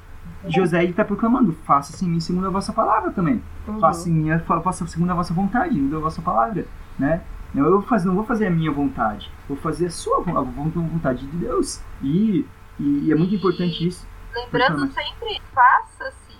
[0.46, 3.42] José está proclamando, faça-se em mim segundo a vossa palavra também.
[3.80, 6.66] Faça em mim a fa- vossa, segundo a vossa vontade, segundo a vossa palavra,
[6.98, 7.22] né?
[7.52, 10.20] Não, eu vou fazer, não vou fazer a minha vontade, vou fazer a sua a
[10.20, 11.80] vo- vontade de Deus.
[12.02, 12.46] E,
[12.78, 14.06] e, e é muito importante isso.
[14.34, 16.36] Lembrando sempre, faça-se.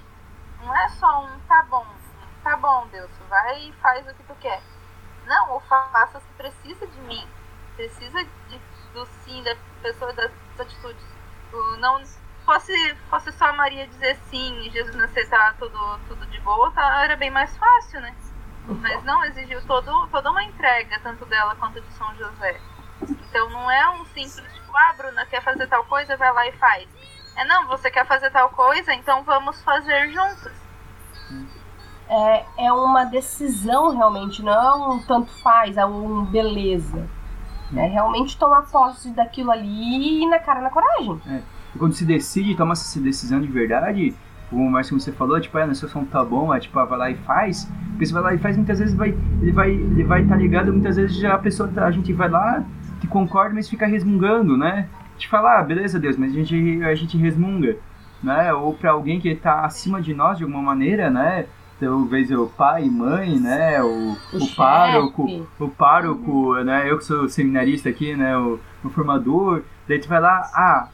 [0.63, 1.85] Não é só um tá bom,
[2.45, 4.61] tá bom, Deus, vai e faz o que tu quer.
[5.29, 7.29] Não, o faça-se precisa de mim.
[7.77, 8.61] Precisa de,
[8.95, 11.05] do sim da pessoa, das atitudes.
[11.79, 12.03] Não
[12.45, 17.05] fosse, fosse só a Maria dizer sim e Jesus aceitar tudo, tudo de boa, tá,
[17.05, 18.15] era bem mais fácil, né?
[18.67, 22.59] Mas não, exigiu todo, toda uma entrega, tanto dela quanto de São José.
[23.03, 26.53] Então não é um simples, tipo, ah, Bruna quer fazer tal coisa, vai lá e
[26.53, 26.89] faz.
[27.37, 30.53] É não, você quer fazer tal coisa, então vamos fazer juntos.
[32.09, 37.07] É, é uma decisão realmente, não é um tanto faz, é um beleza.
[37.77, 41.21] É realmente tomar posse daquilo ali e na cara na coragem.
[41.75, 44.15] E quando se decide, toma essa decisão de verdade,
[44.49, 46.99] como mais como você falou, tipo, ah, seu som tá bom, é tipo, ah, vai
[46.99, 47.71] lá e faz.
[47.91, 49.11] Porque você vai lá e faz, muitas vezes vai,
[49.43, 52.31] ele vai ele vai estar ligado, muitas vezes já a pessoa, tá- a gente vai
[52.31, 52.65] lá,
[53.03, 54.89] que concorda, mas fica resmungando, né?
[55.19, 57.77] De falar, ah, beleza, Deus, mas a gente, a gente resmunga,
[58.23, 58.51] né?
[58.55, 61.47] Ou pra alguém que tá acima de nós de alguma maneira, né?
[61.81, 63.83] Talvez o pai, mãe, né?
[63.83, 66.91] O, O o pároco, o pároco, né?
[66.91, 68.37] Eu que sou seminarista aqui, né?
[68.37, 69.63] O, o formador.
[69.87, 70.89] Daí tu vai lá, ah,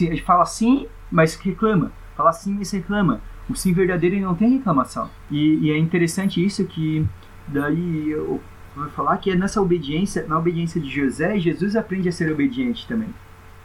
[0.00, 1.92] ele fala sim, mas reclama.
[2.16, 3.20] Fala sim, mas reclama.
[3.48, 5.10] O sim verdadeiro ele não tem reclamação.
[5.30, 7.04] E, e é interessante isso que
[7.46, 8.40] daí eu
[8.76, 12.86] vou falar que é nessa obediência, na obediência de José, Jesus aprende a ser obediente
[12.86, 13.08] também,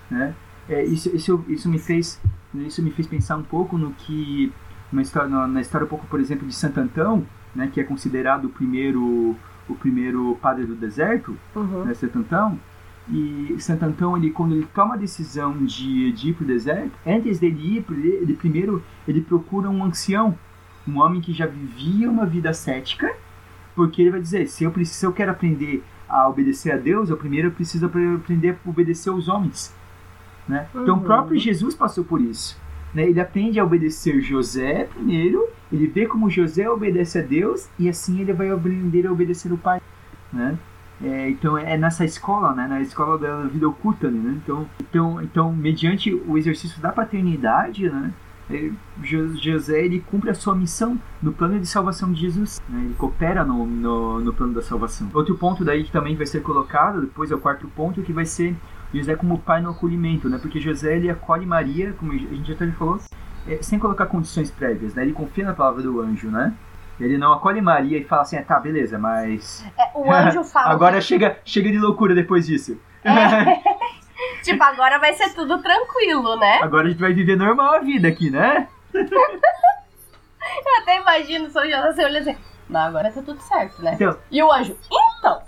[0.10, 0.34] né?
[0.68, 2.22] É, isso, isso, isso me fez
[2.56, 4.54] isso me fez pensar um pouco no que
[4.94, 7.26] uma história, na, história um pouco, por exemplo, de Santo Antão,
[7.56, 9.36] né, que é considerado o primeiro
[9.68, 11.86] o primeiro padre do deserto, Uhum.
[11.86, 12.60] né, Santo Antão.
[13.10, 16.92] E Santo Antão, ele, quando ele toma a decisão de, de ir para o deserto,
[17.06, 20.38] antes dele ir, pro- ele primeiro ele procura um ancião,
[20.88, 23.10] um homem que já vivia uma vida cética,
[23.76, 27.10] porque ele vai dizer, se eu, preciso, se eu quero aprender a obedecer a Deus,
[27.10, 29.74] eu primeiro preciso apre- aprender a obedecer aos homens.
[30.48, 30.68] Né?
[30.76, 31.04] Então o Uhum.
[31.04, 32.58] próprio Jesus passou por isso.
[32.94, 33.10] Né?
[33.10, 38.22] Ele aprende a obedecer José primeiro, ele vê como José obedece a Deus, e assim
[38.22, 39.82] ele vai aprender a obedecer o Pai.
[40.32, 40.58] Né?
[41.04, 44.40] É, então é nessa escola, né, na escola da vida oculta, né?
[44.42, 48.14] Então, então, então mediante o exercício da paternidade, né,
[48.50, 52.84] é, José ele cumpre a sua missão no plano de salvação de Jesus, né?
[52.86, 55.10] ele coopera no, no, no, plano da salvação.
[55.14, 58.26] Outro ponto daí que também vai ser colocado, depois é o quarto ponto, que vai
[58.26, 58.56] ser
[58.94, 60.38] José como pai no acolhimento, né?
[60.42, 63.00] porque José ele acolhe Maria, como a gente até falou,
[63.48, 65.04] é, sem colocar condições prévias, né?
[65.04, 66.54] ele confia na palavra do anjo, né?
[67.00, 69.66] Ele não acolhe Maria e fala assim, ah, tá, beleza, mas.
[69.78, 70.72] É, o anjo fala.
[70.72, 72.80] agora chega, chega de loucura depois disso.
[73.04, 73.12] É.
[74.44, 76.60] tipo, agora vai ser tudo tranquilo, né?
[76.62, 78.68] Agora a gente vai viver normal a vida aqui, né?
[78.94, 82.38] Eu até imagino São José olhando assim.
[82.80, 83.94] Agora tá tudo certo, né?
[83.96, 84.76] Então, e o anjo,
[85.20, 85.42] então.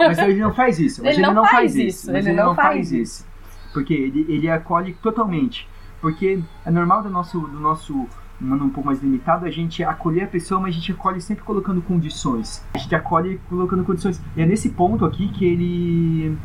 [0.00, 1.02] É, mas ele não faz isso.
[1.04, 2.06] Mas ele, ele não, faz, isso.
[2.10, 3.26] Mas ele, ele não, faz isso.
[3.72, 5.68] Porque ele, ele acolhe totalmente.
[6.00, 8.08] Porque é normal do nosso, do nosso
[8.42, 11.80] um pouco mais limitado, a gente acolher a pessoa, mas a gente acolhe sempre colocando
[11.80, 12.64] condições.
[12.74, 14.20] A gente acolhe colocando condições.
[14.36, 16.36] E é nesse ponto aqui que ele.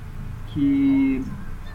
[0.47, 1.23] que.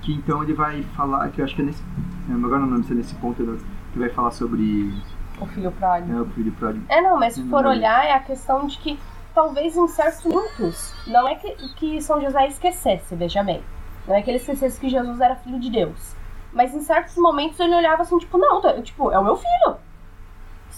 [0.01, 1.29] que então ele vai falar.
[1.31, 1.83] que eu acho que é nesse.
[2.31, 3.59] Agora não lembro se é nesse ponto
[3.93, 4.95] que vai falar sobre.
[5.43, 6.19] O filho pródigo.
[6.19, 6.85] É, o filho pródigo.
[6.89, 8.99] É, não, mas se for olhar, é a questão de que
[9.35, 13.63] talvez em certos pontos, não é que, que São José esquecesse, veja bem.
[14.07, 16.15] Não é que ele esquecesse que Jesus era filho de Deus.
[16.53, 19.79] Mas em certos momentos ele olhava assim, tipo, não, tipo, é o meu filho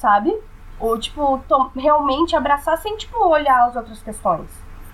[0.05, 0.37] sabe?
[0.79, 1.43] Ou, tipo,
[1.75, 4.51] realmente abraçar sem, tipo, olhar as outras questões.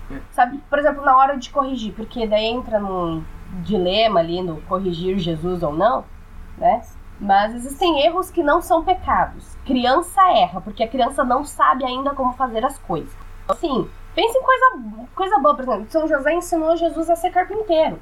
[0.09, 0.21] É.
[0.31, 0.59] Sabe?
[0.69, 3.23] Por exemplo, na hora de corrigir, porque daí entra num
[3.63, 6.05] dilema ali no corrigir Jesus ou não,
[6.57, 6.81] né?
[7.21, 9.55] Mas existem erros que não são pecados.
[9.63, 13.15] Criança erra, porque a criança não sabe ainda como fazer as coisas.
[13.47, 14.79] Assim, pense em coisa,
[15.15, 15.85] coisa boa, por exemplo.
[15.89, 18.01] São José ensinou Jesus a ser carpinteiro.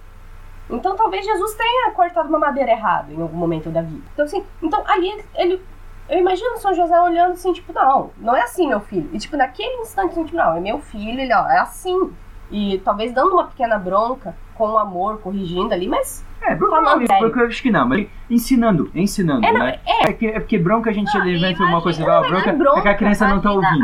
[0.69, 4.03] Então talvez Jesus tenha cortado uma madeira errada em algum momento da vida.
[4.13, 5.61] Então, assim, então ali ele
[6.09, 9.07] eu imagino São José olhando assim, tipo, não, não é assim, meu filho.
[9.13, 12.11] E, tipo, naquele instante, assim, tipo, não, é meu filho, ele, ó, é assim.
[12.49, 16.25] E talvez dando uma pequena bronca, com amor, corrigindo ali, mas.
[16.41, 19.79] É, bronca eu acho que não, mas ensinando, ensinando, é, não, né?
[19.85, 22.79] É, é, que, é porque bronca a gente não, levanta uma coisa igual, bronca, bronca
[22.79, 23.79] é que a criança não tá ouvindo.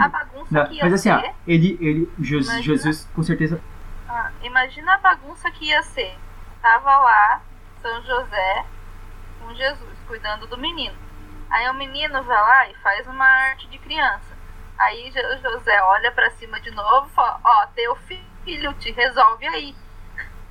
[0.49, 3.59] Não, mas assim, ó, ele, ele, Jesus, Jesus com certeza.
[4.07, 6.15] Ah, imagina a bagunça que ia ser.
[6.61, 7.41] Tava lá,
[7.81, 8.65] São José,
[9.41, 10.95] com Jesus, cuidando do menino.
[11.49, 14.35] Aí o menino vai lá e faz uma arte de criança.
[14.77, 19.75] Aí José olha para cima de novo e fala: Ó, teu filho te resolve aí.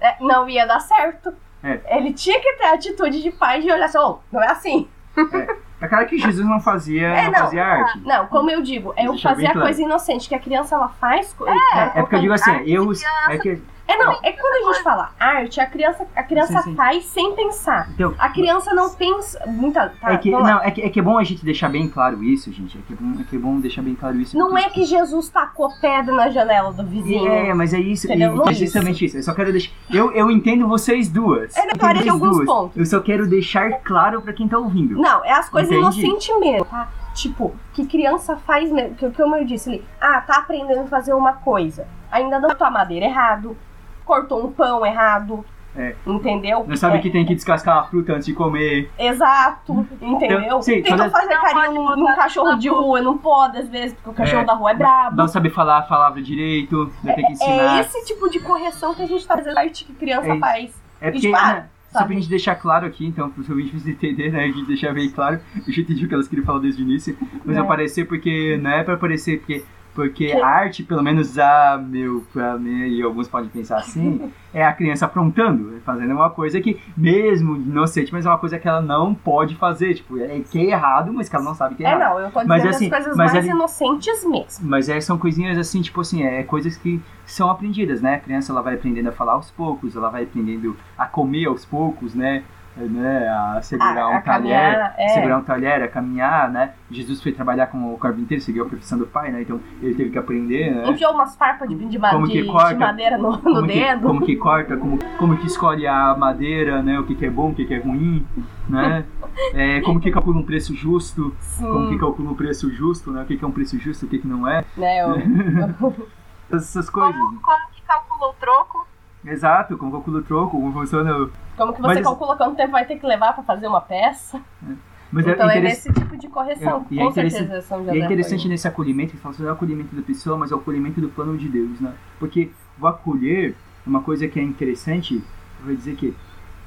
[0.01, 1.35] É, não ia dar certo.
[1.65, 1.97] É.
[1.97, 4.87] Ele tinha que ter a atitude de pai de olhar assim: oh, não é assim.
[5.17, 5.85] É.
[5.87, 8.01] é cara que Jesus não fazia, é, não, não, fazia arte.
[8.01, 11.59] Não, como eu digo, eu fazia a coisa inocente, que a criança ela faz coisa.
[11.75, 12.93] É, é, porque eu digo assim, eu.
[13.29, 16.71] É que, é, não, é quando a gente fala arte, a criança, a criança sim,
[16.71, 16.77] sim.
[16.77, 17.91] faz sem pensar.
[17.95, 19.43] Então, a criança não pensa.
[19.47, 21.89] Muita, tá, é, que, não, é, que, é que é bom a gente deixar bem
[21.89, 22.79] claro isso, gente.
[22.79, 24.37] É que é bom, é que é bom deixar bem claro isso.
[24.37, 27.31] Não é que Jesus tacou pedra na janela do vizinho.
[27.31, 28.11] É, mas é isso.
[28.11, 29.19] É, é justamente isso.
[29.19, 29.71] Eu só quero deixar.
[29.91, 31.55] Eu, eu entendo vocês duas.
[31.55, 32.47] É, parei alguns duas.
[32.47, 32.77] pontos.
[32.77, 34.97] Eu só quero deixar claro pra quem tá ouvindo.
[34.97, 36.89] Não, é as coisas inocentes mesmo, tá?
[37.15, 38.95] Tipo, que criança faz mesmo.
[38.95, 41.87] Que, que como eu disse ali, ah, tá aprendendo a fazer uma coisa.
[42.11, 43.57] Ainda não tua madeira errado
[44.05, 45.45] cortou um pão errado.
[45.77, 45.95] É.
[46.07, 46.65] Entendeu?
[46.69, 47.01] Não sabe é.
[47.01, 48.91] que tem que descascar a fruta antes de comer.
[48.97, 50.41] Exato, entendeu?
[50.41, 54.13] Então, sim, Tentam fazer carinho num, cachorro de rua, não pode às vezes, porque o
[54.13, 54.45] cachorro é.
[54.45, 55.17] da rua é brabo.
[55.17, 57.79] Não sabe falar a palavra direito, tem que é, ensinar.
[57.79, 60.83] É esse tipo de correção que a gente tá fazendo arte que criança é faz.
[61.01, 64.33] É porque, tipo, né, só pra gente deixar claro aqui, então, para os ouvintes entender,
[64.33, 64.45] né?
[64.45, 65.41] A gente deixar bem claro.
[65.67, 67.17] Eu já entendi o que elas queriam falar desde o início.
[67.45, 67.61] Mas é.
[67.61, 69.65] aparecer porque não é pra aparecer porque
[69.95, 74.65] porque a arte, pelo menos a meu, pra mim, e alguns podem pensar assim, é
[74.65, 78.83] a criança aprontando, fazendo uma coisa que, mesmo inocente, mas é uma coisa que ela
[78.83, 79.95] não pode fazer.
[79.95, 82.03] Tipo, é que é errado, mas que ela não sabe que é, é errado.
[82.03, 84.69] É, não, eu tô dizendo mas, assim, as coisas mais ali, inocentes mesmo.
[84.69, 88.17] Mas é, são coisinhas assim, tipo assim, é coisas que são aprendidas, né?
[88.17, 91.65] A criança ela vai aprendendo a falar aos poucos, ela vai aprendendo a comer aos
[91.65, 92.43] poucos, né?
[92.77, 95.09] Né, a segurar a, um a talher, é.
[95.09, 96.73] segurar um talher, a caminhar, né?
[96.91, 99.43] Jesus foi trabalhar como carpinteiro, seguiu a profissão do pai, né?
[99.43, 100.89] Então ele teve que aprender, né?
[100.89, 101.99] Enfiou umas farpas de, de, de,
[102.45, 104.01] corta, de madeira no, no como dedo.
[104.01, 106.99] Que, como que corta, como, como que escolhe a madeira, né?
[106.99, 108.27] O que, que é bom, o que, que é ruim,
[108.69, 109.05] né?
[109.53, 111.67] É, como que calcula um preço justo, Sim.
[111.67, 113.23] como que calcula um preço justo, né?
[113.23, 114.65] O que, que é um preço justo, o que, que não é.
[114.77, 115.93] Né, eu...
[116.53, 117.17] Essas coisas.
[117.17, 118.87] Como, como que calcula o troco?
[119.25, 121.31] Exato, como calcula o troco, como funciona.
[121.57, 122.03] Como que você Mas...
[122.03, 124.41] calcula quanto tempo vai ter que levar para fazer uma peça?
[124.69, 124.75] É.
[125.11, 126.85] Mas é então é, é nesse tipo de correção.
[126.91, 127.85] É, Com é certeza São.
[127.85, 128.51] E é interessante foi.
[128.51, 131.49] nesse acolhimento, fala sobre o acolhimento da pessoa, mas é o acolhimento do plano de
[131.49, 131.95] Deus, né?
[132.19, 132.51] Porque
[132.81, 133.55] o acolher,
[133.87, 135.23] uma coisa que é interessante,
[135.61, 136.17] eu vou dizer que,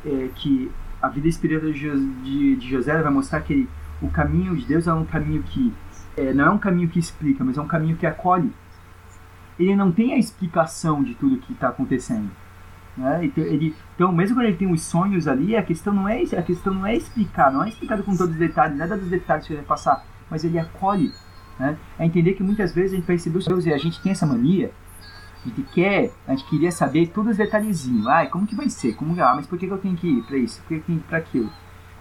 [0.05, 3.69] é, que a vida espiritual de, de, de José vai mostrar que ele,
[4.01, 5.73] o caminho de Deus é um caminho que
[6.15, 8.51] é, não é um caminho que explica, mas é um caminho que acolhe.
[9.59, 12.31] ele não tem a explicação de tudo que está acontecendo.
[12.97, 13.25] Né?
[13.25, 16.41] Então, ele, então, mesmo quando ele tem os sonhos ali, a questão não é a
[16.41, 19.53] questão não é explicar, não é explicado com todos os detalhes, nada dos detalhes que
[19.53, 21.13] ele vai passar, mas ele acolhe.
[21.59, 21.77] Né?
[21.99, 24.11] É entender que muitas vezes a gente vai receber os Deus e a gente tem
[24.11, 24.71] essa mania,
[25.45, 28.07] a gente quer, a gente queria saber todos os detalhezinhos.
[28.07, 28.93] Ai, como que vai ser?
[28.95, 30.59] Como, ah, mas por que eu tenho que ir para isso?
[30.61, 31.51] Por que eu tenho que ir para aquilo?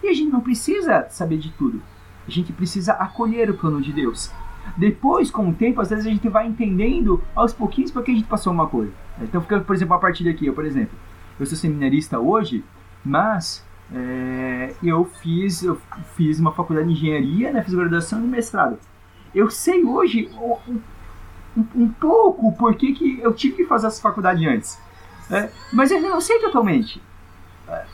[0.02, 1.82] E a gente não precisa saber de tudo.
[2.26, 4.32] A gente precisa acolher o plano de Deus.
[4.76, 8.26] Depois, com o tempo, às vezes a gente vai entendendo aos pouquinhos porque a gente
[8.26, 8.92] passou uma coisa.
[9.20, 10.96] Então, fica, por exemplo, a partir daqui, eu, por exemplo,
[11.38, 12.64] eu sou seminarista hoje,
[13.04, 15.80] mas é, eu fiz eu
[16.16, 18.78] fiz uma faculdade de engenharia, né, fiz graduação e mestrado.
[19.34, 20.80] Eu sei hoje um,
[21.56, 24.78] um, um pouco por que, que eu tive que fazer essa faculdade antes.
[25.30, 27.02] É, mas eu não sei totalmente.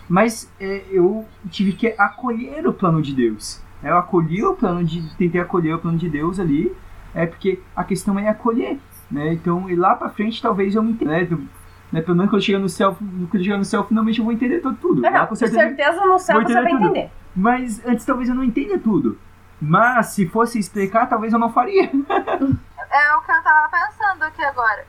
[0.09, 3.61] Mas é, eu tive que acolher o plano de Deus.
[3.83, 5.03] Eu acolhi o plano de.
[5.17, 6.75] tentei acolher o plano de Deus ali,
[7.15, 8.79] é porque a questão é acolher.
[9.11, 9.33] Né?
[9.35, 11.37] Então, e lá pra frente talvez eu me entenda.
[11.37, 11.47] Né?
[11.93, 12.01] Né?
[12.01, 14.33] Pelo menos quando eu chegar no céu, quando eu chegar no céu, finalmente eu vou
[14.33, 14.77] entender tudo.
[14.77, 15.03] tudo.
[15.03, 16.85] Não, não, com certeza, certeza no céu você vai tudo.
[16.87, 17.11] entender.
[17.37, 19.19] Mas antes talvez eu não entenda tudo.
[19.61, 21.85] Mas se fosse explicar, talvez eu não faria.
[22.91, 24.85] é o que eu tava pensando aqui agora.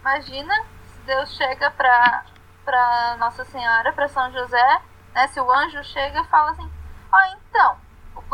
[0.00, 0.54] Imagina
[0.86, 2.24] se Deus chega pra,
[2.64, 4.80] pra Nossa Senhora, pra São José,
[5.14, 5.26] né?
[5.26, 6.70] Se o anjo chega e fala assim,
[7.12, 7.76] ó, oh, então,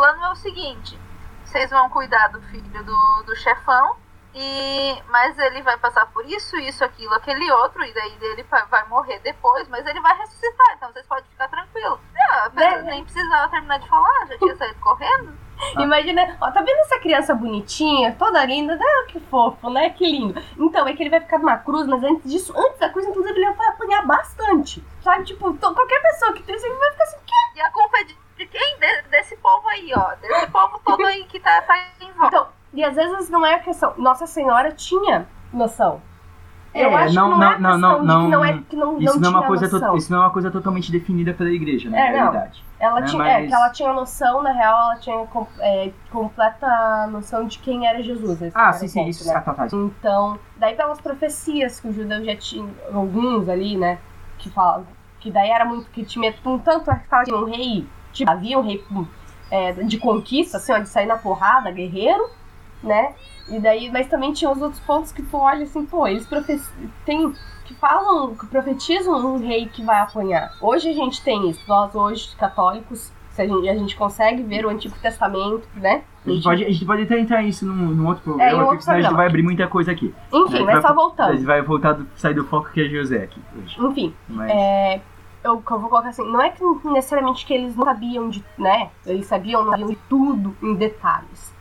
[0.01, 0.99] plano é o seguinte,
[1.45, 3.97] vocês vão cuidar do filho do, do chefão,
[4.35, 8.89] e, mas ele vai passar por isso, isso, aquilo, aquele outro, e daí ele vai
[8.89, 12.01] morrer depois, mas ele vai ressuscitar, então vocês podem ficar tranquilos.
[12.57, 15.37] É, nem precisava terminar de falar, já tinha saído correndo.
[15.77, 15.83] Ah.
[15.85, 18.79] Imagina, ó, tá vendo essa criança bonitinha, toda linda?
[18.81, 19.91] Ah, que fofo, né?
[19.91, 20.41] Que lindo.
[20.57, 23.39] Então, é que ele vai ficar numa cruz, mas antes disso, antes da cruz, inclusive,
[23.39, 24.83] ele vai apanhar bastante.
[25.03, 25.25] Sabe?
[25.25, 27.57] Tipo, qualquer pessoa que tem isso vai ficar assim, o quê?
[27.57, 28.79] E a culpa é de, de quem?
[28.79, 30.15] De, desse povo aí, ó.
[30.21, 32.27] Desse povo todo aí que tá, tá em volta.
[32.27, 33.95] Então, e às vezes não é a questão.
[33.99, 36.01] Nossa Senhora tinha noção.
[36.73, 38.97] É, eu acho não, que não, não, é não, não, não, não, é que não,
[39.01, 41.91] isso não, é uma coisa to, isso não é uma coisa totalmente definida pela igreja,
[41.91, 42.65] na é, realidade.
[42.79, 43.07] Ela né?
[43.09, 43.45] tinha, Mas...
[43.45, 45.29] é, que ela tinha noção, na real, ela tinha
[45.59, 48.39] é, completa noção de quem era Jesus.
[48.55, 49.41] Ah, sim, sim, isso né?
[49.41, 53.99] tá, tá, Então, daí pelas profecias que os judeus já tinham, alguns ali, né,
[54.39, 54.87] que falam,
[55.19, 56.89] que daí era muito que tinha um tanto
[57.25, 58.85] que um rei, tipo, havia um rei
[59.51, 62.29] é, de conquista, assim, ó, de sair na porrada, guerreiro,
[62.83, 63.15] né?
[63.49, 66.61] E daí, mas também tinha os outros pontos que tu olha assim, pô, eles profe
[67.05, 67.35] tem
[67.65, 70.53] que falam, que profetizam um rei que vai apanhar.
[70.61, 74.69] Hoje a gente tem isso, nós hoje católicos, a gente, a gente consegue ver o
[74.69, 76.03] Antigo Testamento, né?
[76.27, 78.61] A gente, pode, a gente pode até entrar isso num, num outro programa, é, um
[78.61, 78.99] outro programa.
[78.99, 80.15] a gente vai abrir muita coisa aqui.
[80.33, 81.31] Enfim, mas só voltando.
[81.31, 83.77] A gente vai voltar, do, sair do foco que é José aqui hoje.
[83.81, 84.51] Enfim, mas...
[84.51, 85.01] é,
[85.43, 88.91] eu, eu, vou colocar assim, não é que necessariamente que eles não sabiam de, né?
[89.07, 91.55] Eles sabiam, não sabiam de tudo em detalhes.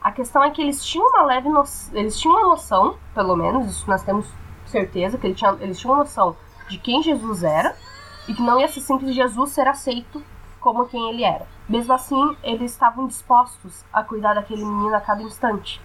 [0.00, 3.70] A questão é que eles tinham uma leve noção, eles tinham uma noção, pelo menos,
[3.70, 4.28] isso nós temos
[4.66, 6.36] certeza, que eles tinham, eles tinham uma noção
[6.68, 7.76] de quem Jesus era
[8.28, 10.22] e que não ia ser simples Jesus ser aceito
[10.60, 11.46] como quem ele era.
[11.68, 15.80] Mesmo assim, eles estavam dispostos a cuidar daquele menino a cada instante.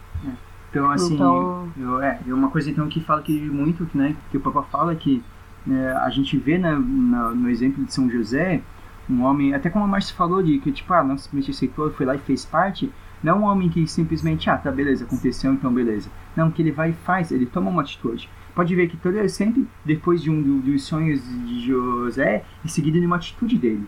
[0.70, 1.72] Então, assim, então...
[1.78, 4.96] Eu, é, uma coisa então que fala que muito, né, que o Papa fala é
[4.96, 5.24] que
[5.68, 8.62] né, a gente vê né, na, no exemplo de São José,
[9.10, 12.06] um homem, até como a Márcia falou, de que, tipo, ah, não simplesmente aceitou, foi
[12.06, 12.92] lá e fez parte,
[13.24, 16.10] não um homem que simplesmente, ah, tá, beleza, aconteceu, então beleza.
[16.36, 18.30] Não, que ele vai e faz, ele toma uma atitude.
[18.54, 22.68] Pode ver que todo é sempre depois de um do, dos sonhos de José, em
[22.68, 23.88] seguida de uma atitude dele.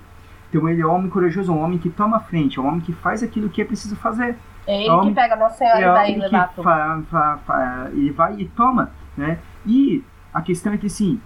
[0.49, 2.81] Então ele é um homem corajoso, um homem que toma a frente, é um homem
[2.81, 4.35] que faz aquilo que é preciso fazer.
[4.67, 7.89] É ele é que pega a Nossa Senhora é e vai levar fa, fa, fa,
[7.93, 9.39] Ele vai e toma, né?
[9.65, 10.03] E
[10.33, 11.19] a questão é que assim,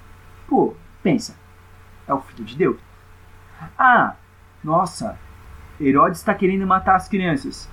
[0.48, 1.36] pô, pensa,
[2.08, 2.78] é o filho de Deus.
[3.78, 4.16] Ah,
[4.64, 5.18] nossa,
[5.80, 7.70] Herodes está querendo matar as crianças.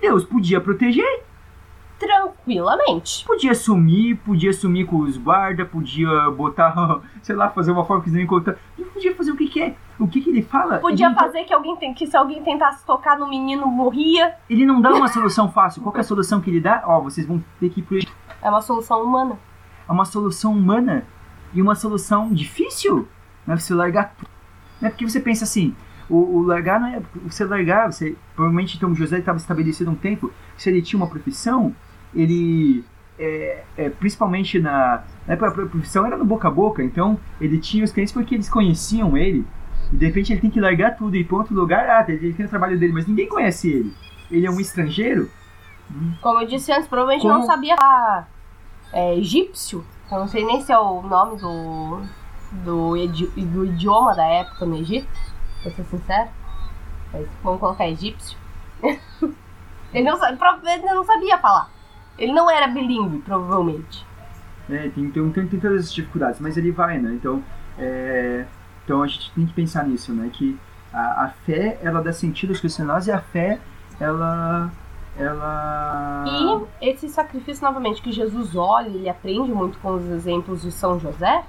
[0.00, 1.24] Deus podia proteger.
[1.98, 3.24] Tranquilamente.
[3.24, 8.08] Podia sumir, podia sumir com os guardas, podia botar, sei lá, fazer uma forma que
[8.10, 8.56] eles não encontrar.
[8.76, 9.76] Ele podia fazer o que quer.
[9.98, 10.78] O que, que ele fala?
[10.78, 14.34] Podia ele fazer que alguém tem, que se alguém tentasse tocar no menino morria.
[14.50, 15.82] Ele não dá uma solução fácil.
[15.82, 16.82] Qual é a solução que ele dá?
[16.84, 17.98] Ó, oh, vocês vão ter que ir pro
[18.42, 19.38] É uma solução humana.
[19.88, 21.06] É uma solução humana
[21.54, 23.08] e uma solução difícil.
[23.46, 24.28] Não é você largar tudo.
[24.80, 25.74] Não é porque você pensa assim,
[26.08, 27.02] o, o largar não é.
[27.26, 28.16] Você largar, você.
[28.34, 30.32] Provavelmente então José estava estabelecido um tempo.
[30.56, 31.74] Se ele tinha uma profissão,
[32.14, 32.84] ele.
[33.18, 35.04] É, é, principalmente na.
[35.26, 38.34] Na época a profissão era no boca a boca, então ele tinha os clientes porque
[38.34, 39.46] eles conheciam ele.
[39.92, 41.88] E de repente ele tem que largar tudo e ir para outro lugar.
[41.88, 43.94] Ah, ele tem o trabalho dele, mas ninguém conhece ele.
[44.30, 45.30] Ele é um estrangeiro.
[46.20, 47.34] Como eu disse antes, provavelmente Como...
[47.34, 48.28] não sabia falar
[48.92, 49.84] é, egípcio.
[50.10, 52.02] Eu não sei nem se é o nome do,
[52.64, 55.08] do, do idioma da época no Egito
[55.62, 56.28] pra ser sincero.
[57.12, 58.36] Mas vamos colocar egípcio.
[59.92, 61.70] ele, não, ele não sabia falar.
[62.18, 64.04] Ele não era bilíngue, provavelmente.
[64.68, 67.12] É, tem, tem, tem, tem todas as dificuldades, mas ele vai, né?
[67.14, 67.42] Então,
[67.78, 68.44] é,
[68.84, 70.30] então a gente tem que pensar nisso, né?
[70.32, 70.58] Que
[70.92, 73.58] a, a fé, ela dá sentido aos cristãos e a fé,
[74.00, 74.70] ela...
[75.16, 76.24] ela...
[76.80, 80.98] E esse sacrifício, novamente, que Jesus olha, ele aprende muito com os exemplos de São
[80.98, 81.44] José,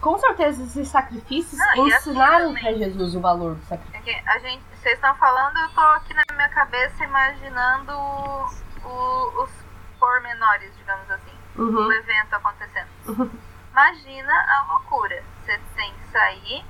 [0.00, 2.62] com certeza esses sacrifícios Ah, assim ensinaram também.
[2.62, 3.98] para Jesus o valor do sacrifício.
[3.98, 9.42] É que a gente, vocês estão falando, eu tô aqui na minha cabeça imaginando o-
[9.42, 9.50] os
[9.98, 11.72] pormenores, digamos assim, Uhum.
[11.72, 12.88] do evento acontecendo.
[13.72, 15.22] Imagina a loucura.
[15.42, 16.64] Você tem que sair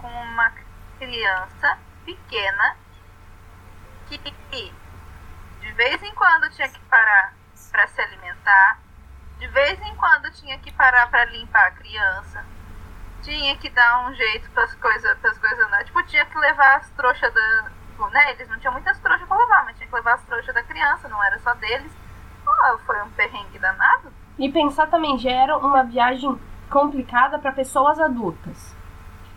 [0.00, 0.50] com uma
[0.98, 2.76] criança pequena
[4.08, 4.18] que
[5.64, 7.32] de vez em quando tinha que parar
[7.72, 8.78] para se alimentar,
[9.38, 12.44] de vez em quando tinha que parar para limpar a criança,
[13.22, 15.82] tinha que dar um jeito para as coisas, para as coisas andar.
[15.84, 18.32] Tipo, tinha que levar as trouxas da, tipo, né?
[18.32, 21.08] Eles não tinham muitas trouxas para levar, mas tinha que levar as trouxas da criança,
[21.08, 21.90] não era só deles.
[22.46, 24.12] Ah, foi um perrengue danado.
[24.38, 26.38] E pensar também, já era uma viagem
[26.68, 28.76] complicada para pessoas adultas.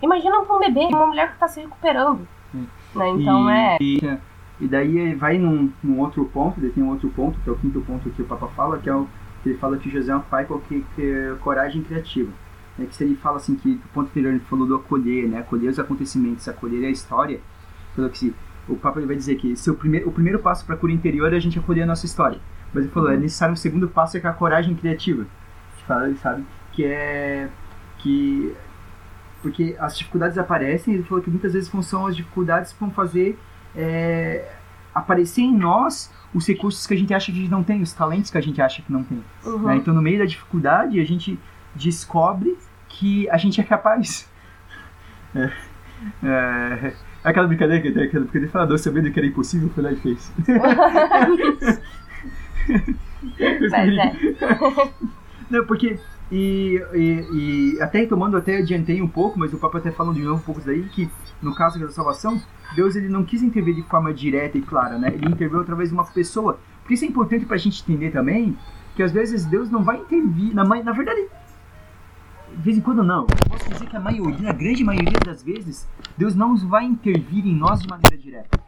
[0.02, 2.28] Imagina pra um bebê, uma mulher que tá se recuperando.
[2.54, 2.66] Hum.
[2.94, 3.08] Né?
[3.08, 3.76] Então e, é.
[3.80, 4.18] E,
[4.60, 7.56] e daí vai num, num outro ponto, daí tem um outro ponto, que é o
[7.56, 9.06] quinto ponto que o Papa fala, que é o
[9.42, 12.32] que ele fala que José é um pai com que, que, coragem criativa.
[12.78, 15.38] É que se ele fala assim que o ponto anterior ele falou do acolher, né?
[15.38, 17.40] Acolher os acontecimentos, acolher a história.
[17.94, 18.34] Falou que se,
[18.68, 20.92] o Papa ele vai dizer que se o, primeiro, o primeiro passo para a cura
[20.92, 22.40] interior é a gente acolher a nossa história.
[22.72, 25.22] Mas ele falou, é necessário um segundo passo é é a coragem criativa.
[25.22, 27.48] Ele fala, ele sabe, que é
[27.98, 28.54] que
[29.42, 33.38] porque as dificuldades aparecem, ele falou que muitas vezes são as dificuldades que vão fazer
[33.76, 34.50] é,
[34.94, 37.92] aparecer em nós os recursos que a gente acha que a gente não tem, os
[37.92, 39.22] talentos que a gente acha que não tem.
[39.44, 39.58] Uhum.
[39.60, 39.76] né?
[39.76, 41.38] Então, no meio da dificuldade, a gente
[41.74, 42.56] descobre
[42.88, 44.28] que a gente é capaz.
[46.22, 46.94] É, é,
[47.24, 50.32] aquela brincadeira que aquela brincadeira falador sabendo que era impossível, foi lá e fez.
[53.70, 54.16] Mas é.
[55.50, 55.98] Não, porque.
[56.30, 60.22] E, e, e até retomando, até adiantei um pouco, mas o Papa até falando de
[60.22, 61.10] novo um pouco daí, que
[61.40, 62.40] no caso da salvação,
[62.74, 65.08] Deus ele não quis intervir de forma direta e clara, né?
[65.08, 66.58] Ele interveio através de uma pessoa.
[66.80, 68.56] Porque isso é importante pra gente entender também,
[68.94, 71.28] que às vezes Deus não vai intervir, na, na verdade,
[72.54, 73.22] de vez em quando não.
[73.22, 77.46] Eu posso dizer que a maioria, a grande maioria das vezes, Deus não vai intervir
[77.46, 78.58] em nós de maneira direta.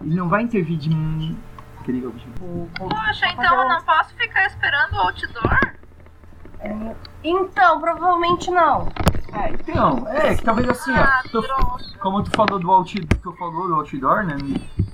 [0.00, 0.90] Ele não vai intervir de...
[1.84, 5.74] Queria- O- o- Poxa, então eu não posso ficar esperando o outdoor?
[7.22, 8.88] Então, provavelmente não.
[9.32, 13.32] É, então, é, que talvez assim, Ah, ó, tu- como tu falou do outdoor, tu
[13.32, 14.36] falou do outdoor, né?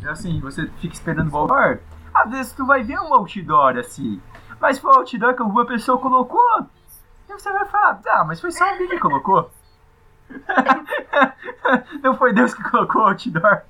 [0.03, 1.79] É assim, você fica esperando o outdoor.
[2.13, 4.21] Às vezes tu vai ver um outdoor assim,
[4.61, 6.67] mas foi um outdoor que alguma pessoa colocou.
[7.29, 9.49] E você vai falar, ah, mas foi só alguém que colocou.
[12.03, 13.63] Não foi Deus que colocou o outdoor.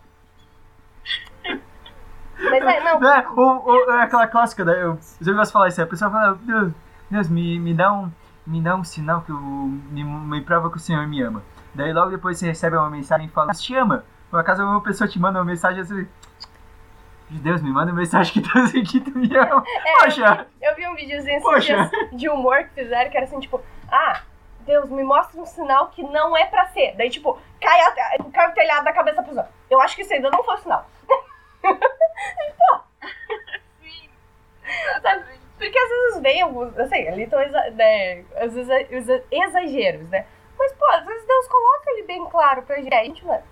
[2.43, 3.01] Mas é, não.
[3.01, 3.27] Né?
[3.37, 4.73] Ou, ou é aquela clássica, né?
[4.75, 6.73] Eu, eu gosto de falar isso, a pessoa fala, Deus,
[7.11, 8.11] Deus me, me, dá um,
[8.47, 11.43] me dá um sinal que eu, me, me prova que o Senhor me ama.
[11.75, 14.05] Daí logo depois você recebe uma mensagem e fala, Deus te ama.
[14.31, 16.07] Por acaso uma pessoa te manda uma mensagem assim,
[17.31, 19.63] Deus, me manda uma mensagem que Deus que tu me ama.
[20.01, 23.61] Poxa, Eu vi um videozinho esses dias de humor que fizeram, que era assim, tipo,
[23.91, 24.23] ah,
[24.61, 26.95] Deus, me mostra um sinal que não é pra ser.
[26.97, 29.49] Daí, tipo, cai, a, cai o telhado da cabeça da pessoa.
[29.71, 30.87] Eu acho que isso ainda não foi sinal.
[35.03, 35.25] Sabe?
[35.59, 37.39] Porque às vezes vem alguns, assim, ali estão
[37.75, 40.25] né, às vezes exa- exageros, né?
[40.59, 43.43] Mas, pô, às vezes Deus coloca ali bem claro pra gente, não.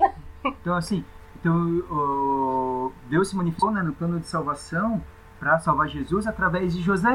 [0.44, 1.04] Então, assim,
[1.36, 5.00] então, Deus se manifestou né, no plano de salvação
[5.38, 7.14] para salvar Jesus através de José.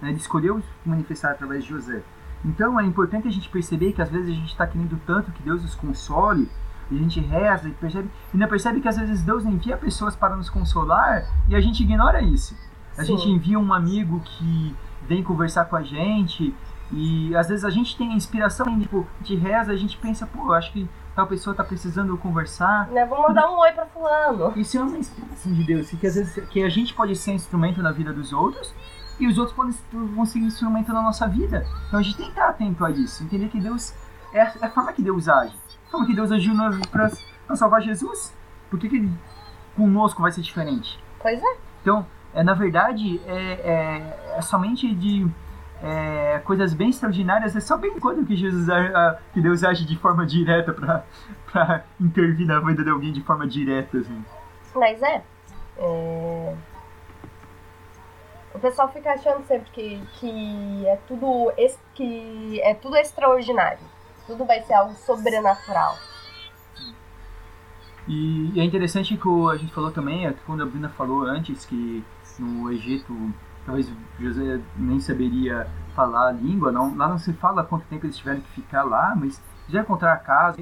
[0.00, 0.08] né?
[0.08, 2.02] Ele escolheu se manifestar através de José.
[2.44, 5.42] Então, é importante a gente perceber que às vezes a gente está querendo tanto que
[5.42, 6.48] Deus nos console,
[6.92, 10.14] e a gente reza e percebe, e não percebe que às vezes Deus envia pessoas
[10.14, 12.56] para nos consolar e a gente ignora isso.
[12.96, 13.16] A Sim.
[13.16, 14.76] gente envia um amigo que
[15.08, 16.54] vem conversar com a gente
[16.92, 20.52] e às vezes a gente tem a inspiração, tipo, de reza, a gente pensa, pô,
[20.52, 22.88] acho que tal pessoa tá precisando conversar.
[22.88, 23.04] Né?
[23.06, 24.52] Vou mandar um oi pra fulano.
[24.56, 27.82] Isso é uma inspiração de Deus, que às vezes que a gente pode ser instrumento
[27.82, 28.74] na vida dos outros
[29.18, 29.74] e os outros podem,
[30.14, 31.66] vão ser instrumento na nossa vida.
[31.88, 33.94] Então a gente tem que estar atento a isso, entender que Deus
[34.32, 35.54] é a, é a forma que Deus age.
[35.92, 36.54] A forma que Deus agiu
[36.90, 37.10] para
[37.54, 38.34] salvar Jesus.
[38.70, 39.10] Por que, que ele
[39.76, 40.98] conosco vai ser diferente?
[41.20, 41.56] Pois é.
[41.82, 43.34] Então, é, na verdade, é,
[44.32, 45.26] é, é somente de
[45.82, 49.98] é, coisas bem extraordinárias, é só bem quando que Jesus a- que Deus age de
[49.98, 50.72] forma direta
[51.52, 54.24] para intervir na vida de alguém de forma direta, assim.
[54.74, 55.22] Mas é.
[55.76, 56.54] é,
[58.54, 61.52] O pessoal fica achando sempre que, que é tudo
[61.94, 63.91] que é tudo extraordinário.
[64.26, 65.96] Tudo vai ser algo sobrenatural.
[68.08, 71.64] E, é interessante que o, a gente falou também, é quando a Bruna falou antes
[71.64, 72.04] que
[72.38, 73.14] no Egito
[73.64, 78.16] talvez José nem saberia falar a língua, não, lá não se fala quanto tempo eles
[78.16, 80.60] tiveram que ficar lá, mas já encontrar a casa,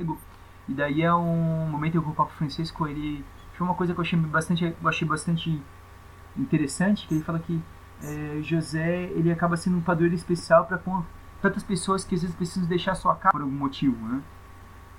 [0.68, 4.00] e daí é um momento em que o Papa Francisco, ele foi uma coisa que
[4.00, 5.62] eu achei bastante, eu achei bastante
[6.36, 7.60] interessante, que ele fala que
[8.02, 10.78] é, José, ele acaba sendo um padroeiro especial para
[11.40, 14.22] tantas pessoas que às vezes precisam deixar sua casa por algum motivo, né?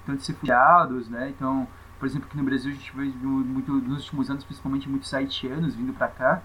[0.05, 1.29] Tanto refugiados, né?
[1.29, 1.67] Então,
[1.99, 5.75] por exemplo, aqui no Brasil a gente vê muito, nos últimos anos, principalmente muitos haitianos
[5.75, 6.41] vindo para cá,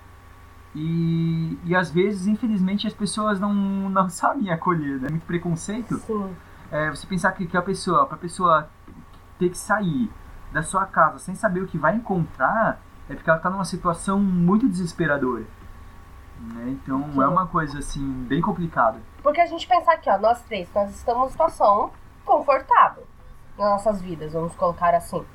[0.74, 3.54] e, e às vezes, infelizmente, as pessoas não,
[3.88, 5.08] não sabem acolher, né?
[5.08, 5.96] Muito preconceito.
[5.98, 6.34] Sim.
[6.70, 8.68] É, você pensar que, que a pessoa, pra pessoa
[9.38, 10.10] ter que sair
[10.52, 14.20] da sua casa sem saber o que vai encontrar, é porque ela está numa situação
[14.20, 15.44] muito desesperadora.
[16.40, 16.76] Né?
[16.82, 17.22] Então Sim.
[17.22, 19.00] é uma coisa assim, bem complicada.
[19.26, 21.90] Porque a gente pensar aqui, ó, nós três, nós estamos numa situação
[22.24, 23.04] confortável
[23.58, 25.26] nas nossas vidas, vamos colocar assim.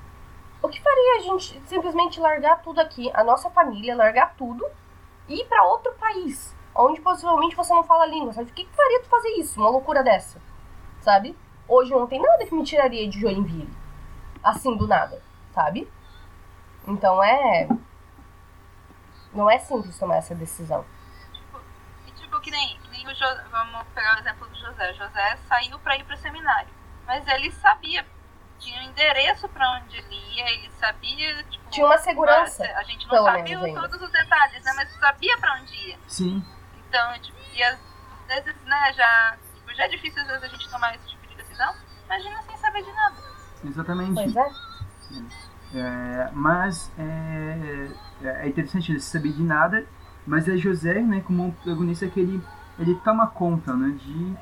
[0.63, 4.65] O que faria a gente simplesmente largar tudo aqui, a nossa família, largar tudo
[5.27, 8.49] ir para outro país, onde possivelmente você não fala a língua, sabe?
[8.49, 9.59] O que, que faria tu fazer isso?
[9.59, 10.41] Uma loucura dessa,
[11.01, 11.37] sabe?
[11.67, 13.75] Hoje não tem nada que me tiraria de Joinville,
[14.41, 15.21] assim do nada,
[15.53, 15.91] sabe?
[16.87, 17.67] Então é.
[19.33, 20.85] Não é simples tomar essa decisão.
[22.41, 24.93] Que nem, que nem o José, vamos pegar o exemplo do José.
[24.93, 26.69] José saiu para ir pro seminário,
[27.05, 28.05] mas ele sabia
[28.61, 31.43] tinha um endereço para onde ele ia, ele sabia.
[31.45, 32.63] Tipo, tinha uma segurança.
[32.75, 34.73] A gente não sabia todos os detalhes, né?
[34.75, 35.97] Mas sabia para onde ia.
[36.07, 36.45] Sim.
[36.87, 37.79] Então, tipo, e às
[38.27, 41.35] vezes, né, já, tipo, já é difícil às vezes a gente tomar esse tipo de
[41.35, 41.73] decisão.
[42.05, 43.15] Imagina sem saber de nada.
[43.63, 44.13] Exatamente.
[44.13, 44.49] Pois é.
[45.75, 47.87] é mas é,
[48.23, 49.87] é, é interessante ele saber de nada,
[50.31, 52.41] mas é José, né, como um protagonista que ele,
[52.79, 54.33] ele toma conta, né, de,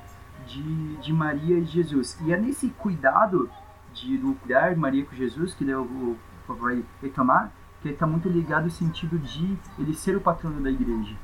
[0.45, 2.15] de, de Maria e Jesus.
[2.23, 3.49] E é nesse cuidado
[3.91, 6.15] de cuidar Maria com Jesus, que ele o,
[6.47, 10.61] o, vai retomar, que ele está muito ligado ao sentido de ele ser o patrono
[10.61, 11.15] da igreja.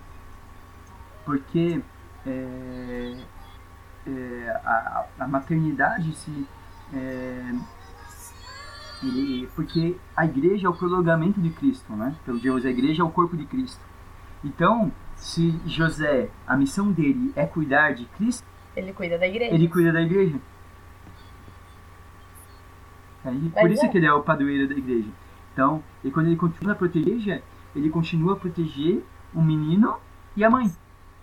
[1.26, 1.80] Porque
[2.26, 3.18] é,
[4.08, 6.48] é, a, a, maternidade se.
[6.92, 7.54] É,
[9.04, 12.16] ele, porque a igreja é o prolongamento de Cristo, né?
[12.26, 13.94] Pelo Deus, a igreja é o corpo de Cristo.
[14.46, 19.56] Então, se José, a missão dele é cuidar de Cristo, ele cuida da igreja.
[19.56, 20.36] Ele cuida da igreja.
[23.24, 23.88] Aí, por isso é.
[23.90, 25.10] que ele é o padroeiro da igreja.
[25.52, 27.42] Então, e quando ele continua a proteger,
[27.76, 29.96] ele continua a proteger o menino
[30.36, 30.72] e a mãe.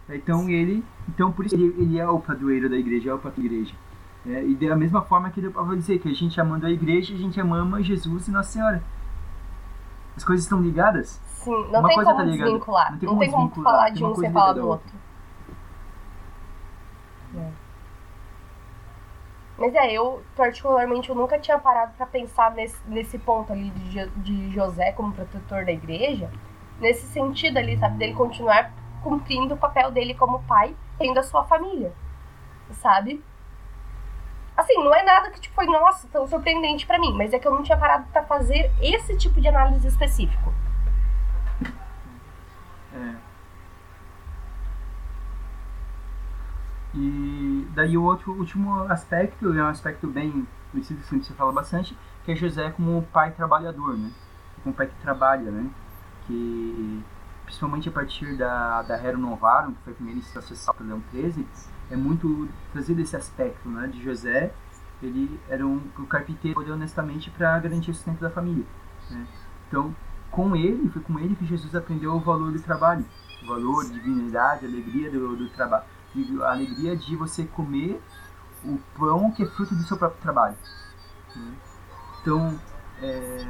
[0.09, 3.55] Então ele, então por isso ele, ele é o padroeiro da igreja, é o padroeiro
[3.55, 3.75] da igreja.
[4.25, 7.15] É, e da mesma forma que ele pode dizer que a gente amando a igreja,
[7.15, 8.83] a gente ama Jesus e Nossa Senhora.
[10.17, 11.21] As coisas estão ligadas?
[11.43, 12.93] Sim, não Uma tem como tá desvincular.
[12.93, 14.93] Não tem como, não tem como falar de um sem falar do outro.
[17.37, 17.51] É.
[19.59, 24.07] Mas é, eu particularmente eu nunca tinha parado para pensar nesse, nesse ponto ali de,
[24.09, 26.31] de José como protetor da igreja,
[26.81, 28.73] nesse sentido ali, sabe, dele continuar
[29.03, 31.93] cumprindo o papel dele como pai, tendo a sua família,
[32.71, 33.23] sabe?
[34.57, 37.47] Assim, não é nada que tipo, foi, nossa, tão surpreendente para mim, mas é que
[37.47, 40.53] eu não tinha parado para fazer esse tipo de análise específico.
[42.95, 43.15] É.
[46.95, 51.53] E daí o outro último aspecto, é um aspecto bem conhecido, assim, que você fala
[51.53, 54.11] bastante, que é José como pai trabalhador, né?
[54.63, 55.71] Como pai que trabalha, né?
[56.27, 57.03] Que
[57.45, 61.47] principalmente a partir da, da Hero Novarum, que foi a primeira instituição para Leão XIII,
[61.91, 63.87] é muito trazido esse aspecto, né?
[63.89, 64.53] De José,
[65.03, 68.65] ele era um, um carpinteiro honestamente para garantir o sustento da família,
[69.11, 69.27] né?
[69.69, 69.95] Então,
[70.31, 73.05] com ele, foi com ele que Jesus aprendeu o valor do trabalho,
[73.43, 75.85] o valor, dignidade, alegria do, do trabalho
[76.43, 78.01] a alegria de você comer
[78.65, 80.57] o pão que é fruto do seu próprio trabalho.
[82.21, 82.59] Então,
[83.01, 83.45] é,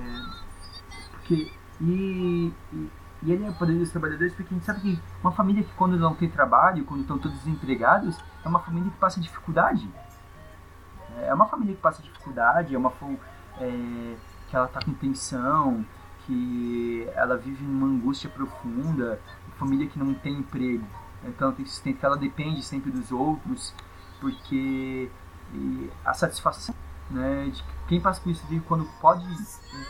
[1.11, 2.91] porque, e, e,
[3.23, 5.73] e, ele é o poder dos trabalhadores porque a gente sabe que uma família que
[5.75, 9.89] quando não tem trabalho, quando estão todos desempregados, é uma família que passa dificuldade.
[11.21, 12.93] É uma família que passa dificuldade, é uma
[13.61, 14.17] é,
[14.49, 15.85] que ela está com tensão,
[16.27, 19.21] que ela vive numa angústia profunda,
[19.59, 20.85] família que não tem emprego
[21.25, 23.75] então tem sustento que ela depende sempre dos outros,
[24.20, 25.11] porque
[26.05, 26.75] a satisfação
[27.11, 29.27] né, de quem passa por isso, de quando pode,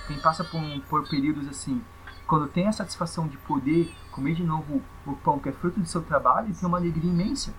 [0.06, 1.84] quem passa por, por períodos assim,
[2.26, 5.86] quando tem a satisfação de poder comer de novo o pão que é fruto do
[5.86, 7.54] seu trabalho, tem uma alegria imensa.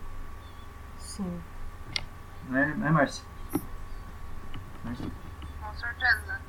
[0.98, 1.42] Sim.
[2.50, 3.24] Né, né Márcia?
[4.84, 6.42] Com certeza.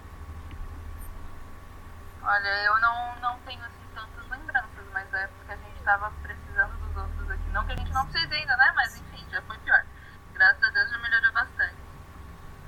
[2.23, 6.84] Olha, eu não, não tenho assim tantas lembranças, mas é porque a gente estava precisando.
[7.55, 8.73] Não que a gente não precise ainda, né?
[8.75, 9.87] Mas enfim, já foi pior.
[10.33, 11.77] Graças a Deus já melhorou bastante.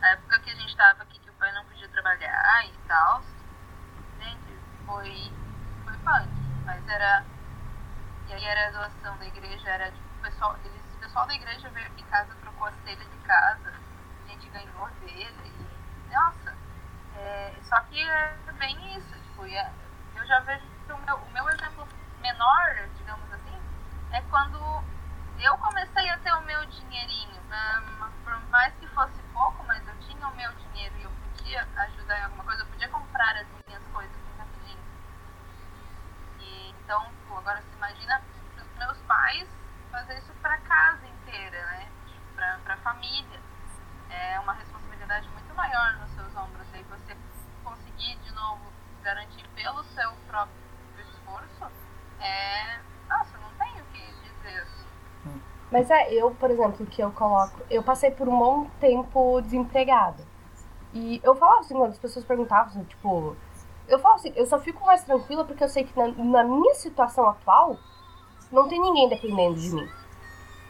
[0.00, 3.20] A época que a gente tava aqui, que o pai não podia trabalhar e tal,
[4.20, 5.32] gente, foi,
[5.84, 6.28] foi punk.
[6.64, 7.24] Mas era.
[8.28, 11.34] E aí era a doação da igreja, era tipo, o pessoal, eles, o pessoal da
[11.34, 13.72] igreja veio aqui em casa, trocou a telha de casa,
[14.24, 15.52] a gente ganhou dele.
[16.08, 16.54] E, nossa,
[17.16, 19.72] é, só que é bem isso, tipo, é,
[20.14, 21.88] eu já vejo o meu, o meu exemplo
[22.20, 23.25] menor, digamos
[24.16, 24.58] é quando
[25.38, 27.82] eu comecei a ter o meu dinheirinho, né?
[28.24, 32.18] por mais que fosse pouco, mas eu tinha o meu dinheiro e eu podia ajudar
[32.18, 34.80] em alguma coisa, eu podia comprar as minhas coisas rapidinho.
[36.40, 38.22] E, então, agora você imagina
[38.56, 39.48] os meus pais
[39.90, 41.88] fazer isso para casa inteira, né?
[42.34, 43.40] Para a família.
[44.08, 46.66] É uma responsabilidade muito maior nos seus ombros.
[46.72, 47.16] E você
[47.62, 50.56] conseguir, de novo, garantir pelo seu próprio
[50.98, 51.70] esforço,
[52.20, 52.80] é.
[53.08, 53.38] Nossa,
[55.70, 57.60] Mas é, eu, por exemplo, que eu coloco.
[57.68, 60.24] Eu passei por um bom tempo desempregada.
[60.94, 63.36] E eu falava assim, quando as pessoas perguntavam, assim, tipo.
[63.88, 66.74] Eu falo assim, eu só fico mais tranquila porque eu sei que na, na minha
[66.74, 67.78] situação atual,
[68.50, 69.88] não tem ninguém dependendo de mim.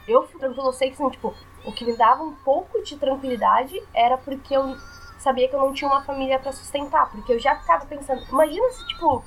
[0.07, 2.97] Eu fico tranquila, eu sei que, assim, tipo, o que me dava um pouco de
[2.97, 4.77] tranquilidade era porque eu
[5.18, 7.11] sabia que eu não tinha uma família para sustentar.
[7.11, 9.22] Porque eu já ficava pensando, imagina se, tipo,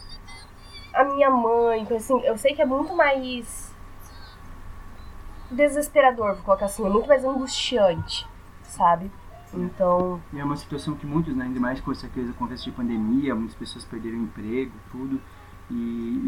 [0.94, 3.69] a minha mãe, assim, eu sei que é muito mais
[5.52, 8.28] desesperador, vou colocar assim, é muito mais angustiante,
[8.64, 9.12] sabe?
[9.54, 10.22] Então.
[10.32, 13.34] E é uma situação que muitos, né, ainda mais com essa coisa, contexto de pandemia,
[13.34, 15.20] muitas pessoas perderam emprego, tudo,
[15.72, 16.28] e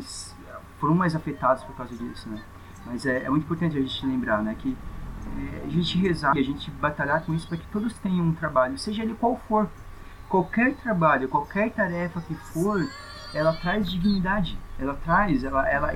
[0.79, 2.43] foram mais afetados por causa disso, né?
[2.85, 4.75] Mas é, é muito importante a gente lembrar, né, que
[5.37, 8.77] é, a gente rezar, a gente batalhar com isso para que todos tenham um trabalho,
[8.77, 9.69] seja ele qual for.
[10.27, 12.87] Qualquer trabalho, qualquer tarefa que for,
[13.33, 15.91] ela traz dignidade, ela traz, ela, ela,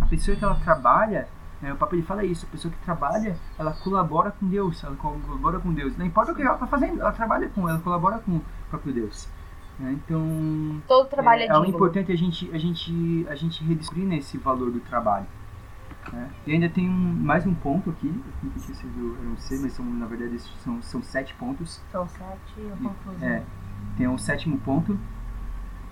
[0.00, 1.28] a pessoa que ela trabalha,
[1.60, 4.96] né, o papo ele fala isso, a pessoa que trabalha, ela colabora com Deus, ela
[4.96, 5.96] colabora com Deus.
[5.96, 8.92] Não importa o que ela está fazendo, ela trabalha com, ela colabora com o próprio
[8.92, 9.28] Deus.
[9.78, 9.92] Né?
[9.92, 14.38] Então, todo trabalho é, é, é importante a gente, a gente, a gente redescobrir nesse
[14.38, 15.26] valor do trabalho.
[16.12, 16.30] Né?
[16.46, 18.08] E ainda tem um, mais um ponto aqui,
[18.42, 21.80] não sei se eu não sei, mas são, na verdade são, são sete pontos.
[21.92, 23.22] São sete, eu confuso.
[23.22, 23.42] É,
[23.98, 24.98] tem um sétimo ponto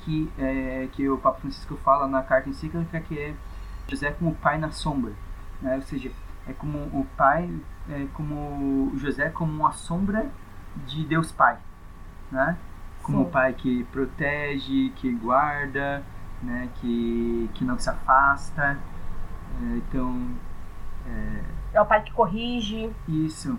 [0.00, 3.34] que, é, que o Papa Francisco fala na carta encíclica que é
[3.86, 5.12] José como pai na sombra.
[5.60, 5.76] Né?
[5.76, 6.10] Ou seja,
[6.48, 7.50] é como o pai,
[7.90, 10.30] é como José como uma sombra
[10.86, 11.58] de Deus Pai,
[12.30, 12.56] né?
[13.02, 16.02] Como o pai que protege, que guarda,
[16.42, 16.68] né?
[16.76, 18.78] Que, que não se afasta.
[19.60, 20.30] É, então
[21.06, 21.44] é...
[21.74, 22.90] é o pai que corrige.
[23.06, 23.58] Isso.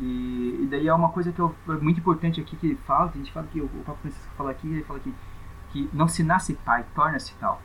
[0.00, 3.10] E, e, daí é uma coisa que eu, é muito importante aqui que ele fala,
[3.10, 5.14] que a gente fala que o, o Papa Francisco fala aqui, ele fala que,
[5.70, 7.60] que não se nasce pai, torna-se tal.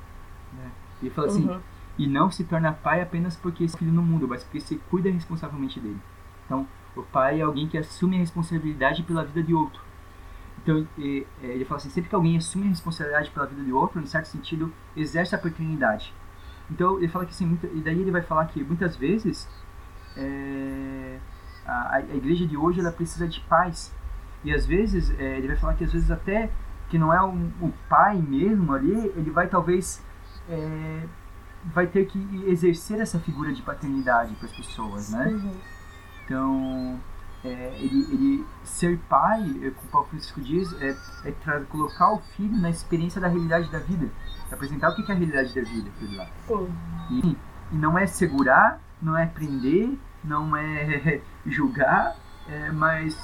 [0.54, 0.70] Né?
[1.02, 1.60] Ele fala assim, uhum
[1.98, 5.10] e não se torna pai apenas porque é filho no mundo, mas porque se cuida
[5.10, 6.00] responsavelmente dele.
[6.46, 9.82] Então, o pai é alguém que assume a responsabilidade pela vida de outro.
[10.62, 14.06] Então, ele fala assim, sempre que alguém assume a responsabilidade pela vida de outro, em
[14.06, 16.14] certo sentido, exerce a paternidade.
[16.70, 19.48] Então, ele fala que assim, e daí ele vai falar que muitas vezes
[20.16, 21.20] é,
[21.66, 23.94] a, a, igreja de hoje ela precisa de pais.
[24.44, 26.50] E às vezes, é, ele vai falar que às vezes até
[26.90, 30.04] que não é um, o pai mesmo ali, ele vai talvez
[30.50, 31.04] é,
[31.66, 35.28] vai ter que exercer essa figura de paternidade para as pessoas, né?
[35.28, 35.56] Uhum.
[36.26, 37.00] Então,
[37.44, 40.96] é, ele, ele, ser pai, é, como o Paulo Francisco diz, é,
[41.26, 44.10] é colocar o filho na experiência da realidade da vida,
[44.52, 46.28] apresentar o que é a realidade da vida para ele lá.
[47.10, 47.38] E,
[47.72, 52.16] e não é segurar, não é prender, não é julgar,
[52.48, 53.18] é, mas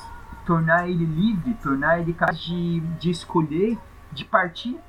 [0.45, 3.77] tornar ele livre, tornar ele capaz de, de escolher,
[4.11, 4.79] de partir.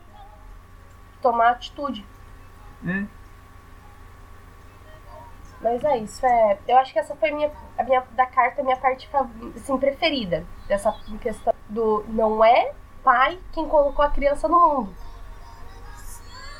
[1.22, 2.04] Tomar atitude.
[2.86, 3.04] É.
[5.64, 6.58] Mas é isso, é.
[6.68, 9.08] Eu acho que essa foi minha, a minha da carta a minha parte
[9.56, 14.94] assim, preferida dessa questão do não é pai quem colocou a criança no mundo.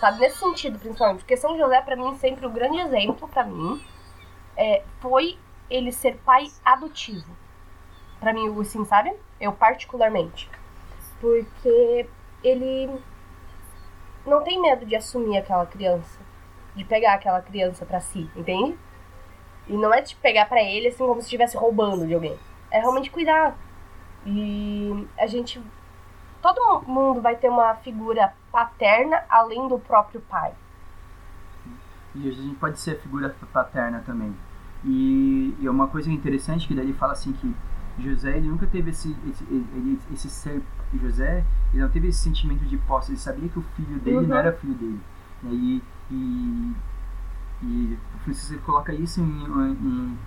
[0.01, 3.45] Sabe, nesse sentido, principalmente, porque São José para mim sempre o um grande exemplo para
[3.45, 3.85] mim
[4.57, 5.39] é, foi
[5.69, 7.31] ele ser pai adotivo.
[8.19, 9.15] Para mim, assim, sabe?
[9.39, 10.51] Eu particularmente.
[11.21, 12.09] Porque
[12.43, 12.91] ele
[14.25, 16.19] não tem medo de assumir aquela criança,
[16.75, 18.79] de pegar aquela criança para si, entende?
[19.69, 22.39] E não é de pegar para ele assim como se estivesse roubando de alguém.
[22.71, 23.57] É realmente cuidar.
[24.27, 25.61] E a gente.
[26.43, 30.53] Todo mundo vai ter uma figura paterna além do próprio pai.
[32.15, 34.37] E a gente pode ser a figura paterna também.
[34.85, 37.55] E, e é uma coisa interessante que daí ele fala assim que
[37.99, 40.62] José ele nunca teve esse, esse, ele, esse ser
[40.93, 41.43] José
[41.73, 44.27] ele não teve esse sentimento de posse ele sabia que o filho dele uhum.
[44.27, 45.01] não era filho dele
[45.45, 46.75] e, e
[47.65, 50.18] e Francisco coloca isso em, em,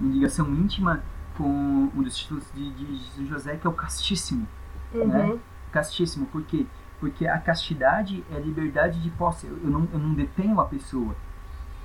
[0.00, 1.02] em, ligação íntima
[1.36, 4.46] com um dos títulos de, de, José, que é o castíssimo.
[4.92, 5.06] Uhum.
[5.06, 5.38] Né?
[5.72, 6.66] Castíssimo, por quê?
[7.00, 9.46] Porque a castidade é a liberdade de posse.
[9.46, 11.14] Eu não, eu não detenho a pessoa.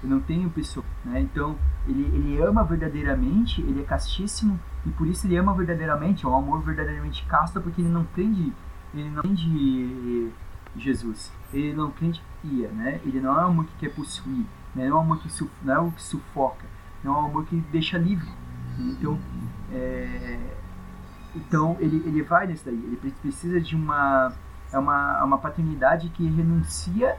[0.04, 1.22] eu não tenho pessoa, né?
[1.22, 1.58] Então,
[1.88, 6.36] ele, ele ama verdadeiramente, ele é castíssimo, e por isso ele ama verdadeiramente, é um
[6.36, 8.54] amor verdadeiramente casto, porque ele não prende,
[8.94, 10.32] ele não prende
[10.76, 13.02] Jesus, ele não prende ia, né?
[13.04, 14.46] Ele não é um amor que quer possuir,
[14.76, 14.88] né?
[14.88, 16.66] não é um amor que, suf, não é um que sufoca,
[17.04, 18.30] é um amor que deixa livre.
[18.78, 19.20] Então,
[19.72, 20.40] é,
[21.36, 24.34] então ele, ele vai nesse daí, ele precisa de uma,
[24.72, 27.18] é uma, uma paternidade que renuncia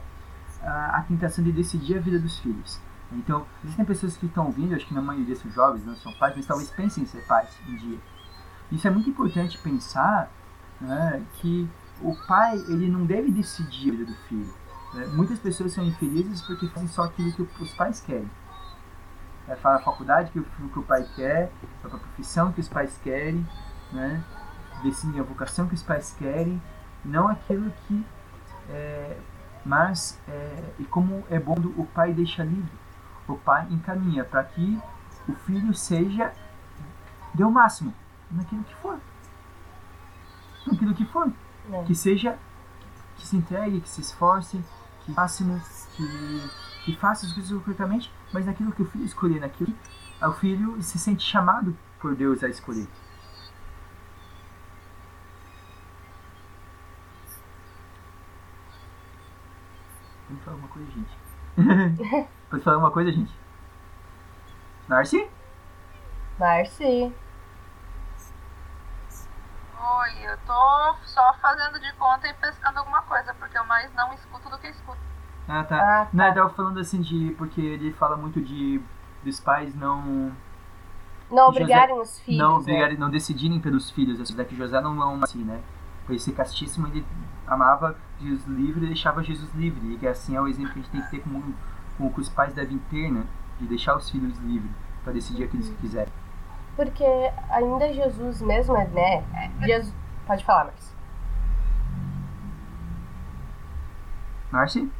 [0.63, 2.79] a, tentação de decidir a vida dos filhos.
[3.11, 6.35] Então, existem pessoas que estão ouvindo, acho que na maioria são jovens, não são pais,
[6.35, 7.97] mas talvez pensem em ser pais um dia.
[8.71, 10.31] Isso é muito importante pensar
[10.79, 11.69] né, que
[12.01, 14.53] o pai ele não deve decidir a vida do filho.
[14.93, 15.05] Né?
[15.07, 18.29] Muitas pessoas são infelizes porque fazem só aquilo que os pais querem.
[19.47, 21.51] É a faculdade que o, que o pai quer,
[21.83, 23.45] a profissão que os pais querem,
[23.91, 24.23] né?
[24.83, 26.61] decidem a vocação que os pais querem,
[27.03, 28.05] não aquilo que
[28.69, 29.17] é,
[29.65, 32.71] mas, é, e como é bom o pai deixa livre,
[33.27, 34.81] o pai encaminha para que
[35.27, 36.33] o filho seja,
[37.33, 37.93] dê o máximo
[38.29, 38.99] naquilo que for.
[40.65, 41.31] Naquilo que for.
[41.71, 41.83] É.
[41.83, 42.37] Que seja,
[43.17, 44.63] que se entregue, que se esforce,
[45.11, 45.61] que máximo,
[45.95, 46.49] que,
[46.85, 50.81] que faça as coisas corretamente, mas naquilo que o filho escolher, naquilo que o filho
[50.81, 52.87] se sente chamado por Deus a escolher.
[60.29, 62.27] Pode falar uma coisa, gente.
[62.49, 63.33] Pode falar uma coisa, gente.
[64.87, 65.27] Narci?
[66.39, 67.13] Narci.
[69.81, 74.13] Oi, eu tô só fazendo de conta e pescando alguma coisa, porque eu mais não
[74.13, 74.99] escuto do que escuto.
[75.47, 75.75] Ah, tá.
[75.75, 76.09] Ah, tá.
[76.13, 77.33] Não, eu tava falando assim de.
[77.35, 78.79] Porque ele fala muito de.
[79.23, 80.31] dos pais não.
[81.31, 82.39] Não obrigarem José, os filhos.
[82.39, 82.99] Não obrigarem, né?
[82.99, 84.19] não decidirem pelos filhos.
[84.19, 85.61] Essa daqui José não, não assim, né?
[86.05, 87.05] Por ser castíssimo, ele
[87.47, 89.97] amava Jesus livre e deixava Jesus livre.
[89.99, 91.41] E assim é o exemplo que a gente tem que ter com,
[91.97, 93.25] com o que os pais devem ter, né?
[93.59, 94.71] De deixar os filhos livres
[95.03, 96.13] para decidir aquilo que quiserem.
[96.75, 97.05] Porque
[97.49, 99.23] ainda Jesus mesmo, né?
[99.61, 99.93] Jesus...
[100.25, 100.95] Pode falar, Marcia.
[104.51, 104.91] Marci?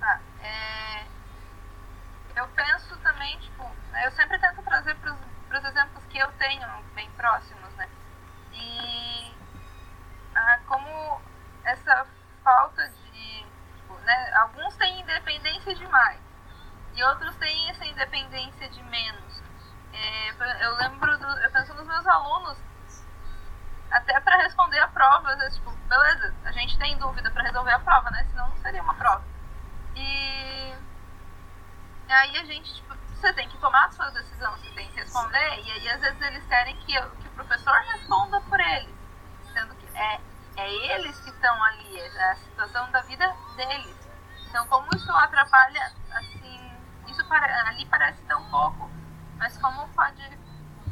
[0.00, 1.04] Ah, é...
[2.36, 3.64] Eu penso também, tipo,
[4.04, 7.88] eu sempre tento trazer para os exemplos que eu tenho bem próximos, né?
[8.52, 9.34] E
[10.34, 11.20] ah, como
[11.64, 12.06] essa
[12.44, 13.46] falta de.
[13.76, 16.27] Tipo, né, alguns têm independência demais
[16.98, 19.42] e outros têm essa independência de menos.
[19.92, 22.58] É, eu lembro, do, eu penso nos meus alunos,
[23.88, 27.78] até para responder a prova, é, tipo, beleza, a gente tem dúvida para resolver a
[27.78, 28.26] prova, né?
[28.30, 29.24] Senão não seria uma prova.
[29.94, 30.74] E,
[32.08, 35.60] aí a gente, tipo, você tem que tomar a sua decisão, você tem que responder,
[35.60, 38.94] e aí às vezes eles querem que, que o professor responda por eles,
[39.52, 40.20] sendo que é
[40.56, 43.96] é eles que estão ali, é a situação da vida deles.
[44.48, 45.92] Então, como isso atrapalha,
[47.28, 48.90] para, ali parece tão pouco,
[49.38, 50.22] mas como pode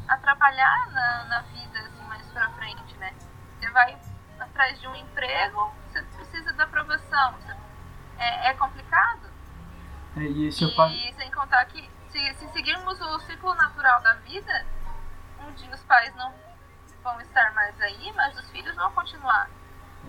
[0.09, 3.12] atrapalhar na, na vida, assim, mais pra frente, né?
[3.59, 3.99] Você vai
[4.39, 7.34] atrás de um emprego, você precisa da aprovação.
[8.18, 9.28] É, é, complicado.
[10.16, 14.66] É, e, e sem contar que, se, se seguirmos o ciclo natural da vida,
[15.47, 16.32] um dia os pais não
[17.03, 19.51] vão estar mais aí, mas os filhos vão continuar.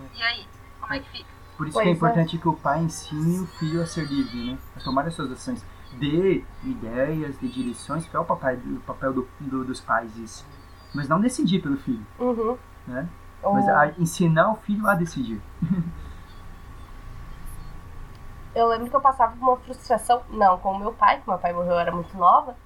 [0.00, 0.16] É.
[0.16, 0.48] E aí,
[0.80, 1.38] como é que fica?
[1.56, 2.38] Por isso pois que é importante é.
[2.38, 4.58] que o pai ensine o filho a ser livre, né?
[4.76, 5.64] A tomar as suas ações.
[5.98, 10.46] Dê ideias, dê direções, que é o papel, o papel do, do, dos pais isso.
[10.94, 12.06] Mas não decidir pelo filho.
[12.18, 12.56] Uhum.
[12.86, 13.08] Né?
[13.42, 15.40] Mas a, ensinar o filho a decidir.
[18.54, 21.38] eu lembro que eu passava por uma frustração, não com o meu pai, que meu
[21.38, 22.56] pai morreu, eu era muito nova,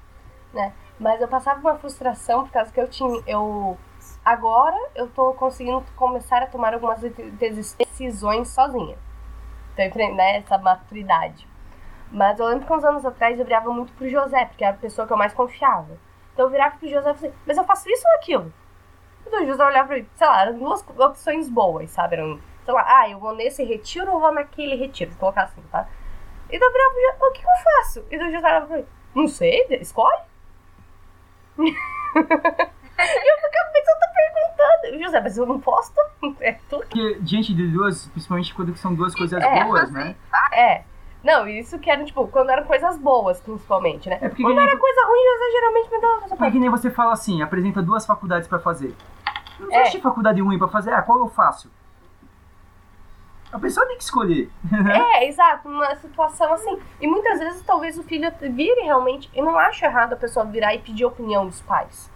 [0.53, 0.72] né?
[0.99, 3.22] Mas eu passava por uma frustração por causa que eu tinha.
[3.26, 3.76] Eu
[4.24, 8.97] Agora eu tô conseguindo começar a tomar algumas decisões sozinha.
[9.74, 11.49] Então, né, essa maturidade.
[12.12, 14.78] Mas eu lembro que uns anos atrás eu virava muito pro José, porque era a
[14.78, 15.98] pessoa que eu mais confiava.
[16.32, 18.52] Então eu virava pro José e falei, mas eu faço isso ou aquilo?
[19.26, 22.16] Então o José olhava pra mim, sei lá, eram duas opções boas, sabe?
[22.16, 25.62] Eram, sei lá, ah, eu vou nesse retiro ou vou naquele retiro, vou colocar assim,
[25.72, 25.88] tá?
[26.50, 28.04] E então eu virava pro José, o que, que eu faço?
[28.10, 30.20] E então o José olhava pra mim, não sei, escolhe.
[31.58, 35.02] eu ficava pensando, tá perguntando.
[35.02, 35.92] José, mas eu não posso?
[36.40, 40.14] É tu Porque diante de duas, principalmente quando são duas coisas é, boas, né?
[40.52, 40.84] É.
[41.23, 44.18] Não, isso que era, tipo, quando eram coisas boas, principalmente, né?
[44.20, 46.47] É porque quando era coisa ruim, José geralmente me dava.
[46.47, 48.95] É que nem você fala assim, apresenta duas faculdades pra fazer.
[49.59, 50.01] Não existe é.
[50.01, 51.70] faculdade ruim pra fazer, ah, qual eu faço?
[53.53, 54.51] A pessoa tem que escolher.
[54.73, 56.79] é, exato, uma situação assim.
[57.01, 59.31] E muitas vezes talvez o filho vire realmente.
[59.35, 62.11] Eu não acho errado a pessoa virar e pedir a opinião dos pais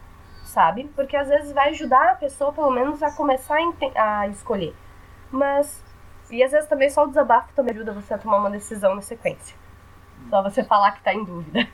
[0.57, 0.91] sabe?
[0.97, 3.59] Porque às vezes vai ajudar a pessoa, pelo menos, a começar
[3.95, 4.75] a, a escolher.
[5.31, 5.85] Mas
[6.31, 9.03] E às vezes também só o desabafo também ajuda você a tomar uma decisão na
[9.03, 9.57] sequência.
[10.29, 11.69] Só você falar que tá em dúvida.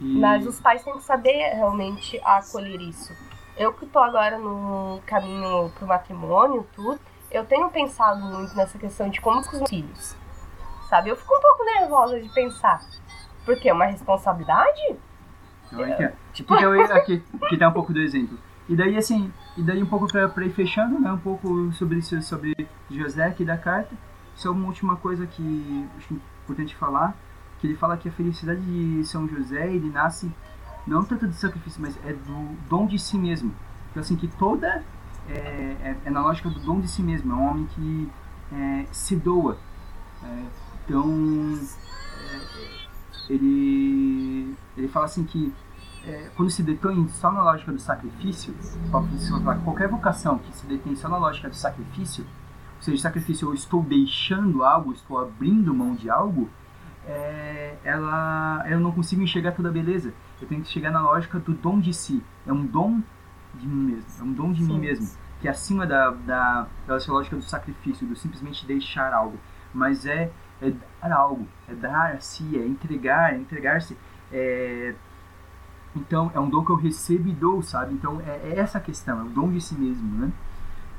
[0.00, 0.20] E...
[0.20, 3.12] Mas os pais têm que saber realmente acolher isso.
[3.56, 9.08] Eu que tô agora no caminho pro matrimônio, tudo, eu tenho pensado muito nessa questão
[9.08, 10.16] de como com os meus filhos.
[10.88, 11.10] Sabe?
[11.10, 12.80] Eu fico um pouco nervosa de pensar.
[13.44, 14.96] Porque é uma responsabilidade?
[15.72, 16.10] Então, aqui, ó.
[16.32, 18.38] Tipo, então, aqui, aqui tá um pouco do exemplo.
[18.72, 21.12] E daí, assim, e daí um pouco pra ir fechando, né?
[21.12, 23.94] Um pouco sobre isso, sobre José aqui da carta.
[24.34, 27.14] Só uma última coisa que acho importante falar,
[27.60, 30.32] que ele fala que a felicidade de São José, ele nasce
[30.86, 33.54] não tanto do sacrifício, mas é do dom de si mesmo.
[33.90, 34.82] Então, assim, que toda
[35.28, 37.30] é, é, é na lógica do dom de si mesmo.
[37.30, 38.10] É um homem que
[38.54, 39.58] é, se doa.
[40.24, 40.44] É,
[40.86, 41.58] então,
[42.30, 45.52] é, ele, ele fala assim que
[46.06, 48.54] é, quando se detém só na lógica do sacrifício,
[49.64, 52.24] qualquer vocação que se detém só na lógica do sacrifício,
[52.76, 56.50] ou seja, sacrifício eu estou deixando algo, estou abrindo mão de algo,
[57.06, 60.12] é, ela, eu não consigo enxergar toda a beleza.
[60.40, 62.22] Eu tenho que chegar na lógica do dom de si.
[62.46, 63.00] É um dom
[63.54, 64.10] de mim mesmo.
[64.18, 64.72] É um dom de Sim.
[64.72, 65.08] mim mesmo.
[65.40, 69.38] Que é acima da, da, da lógica do sacrifício, do simplesmente deixar algo.
[69.74, 70.30] Mas é,
[70.60, 71.46] é dar algo.
[71.68, 73.96] É dar a si, é entregar, é entregar-se.
[74.30, 74.94] É,
[75.94, 77.94] então, é um dom que eu recebo e dou, sabe?
[77.94, 79.20] Então, é, é essa a questão.
[79.20, 80.32] É o dom de si mesmo, né?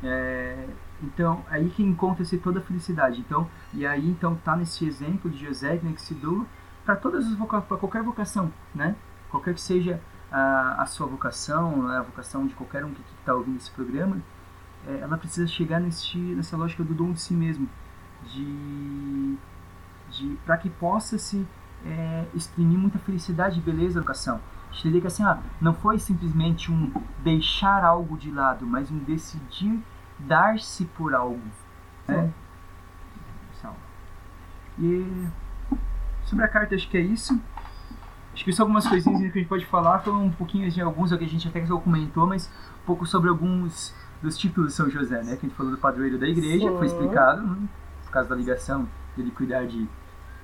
[0.04, 0.68] É,
[1.02, 3.20] então, aí que encontra-se toda a felicidade.
[3.20, 6.46] Então, e aí, então, tá nesse exemplo de José, né, que se doa
[6.86, 8.96] para todas as para qualquer vocação, né?
[9.30, 10.00] Qualquer que seja
[10.32, 14.18] a, a sua vocação, a vocação de qualquer um que está ouvindo esse programa,
[14.86, 17.70] é, ela precisa chegar nesse, nessa lógica do dom de si mesmo,
[18.26, 19.38] de,
[20.12, 21.48] de para que possa se
[21.86, 24.42] é, exprimir muita felicidade e beleza na vocação.
[24.80, 29.80] Entender que assim, ah, não foi simplesmente um deixar algo de lado, mas um decidir
[30.20, 31.42] dar-se por algo.
[32.08, 32.34] Né?
[34.80, 35.28] E
[36.26, 37.40] sobre a carta, acho que é isso.
[38.34, 40.00] Acho que só algumas coisinhas que a gente pode falar.
[40.00, 42.50] Foram um pouquinho de alguns que a gente até comentou, mas
[42.82, 45.36] um pouco sobre alguns dos títulos de São José, né?
[45.36, 46.78] Que a gente falou do padroeiro da igreja, Sim.
[46.78, 47.68] foi explicado, né?
[48.06, 49.88] por causa da ligação dele cuidar de,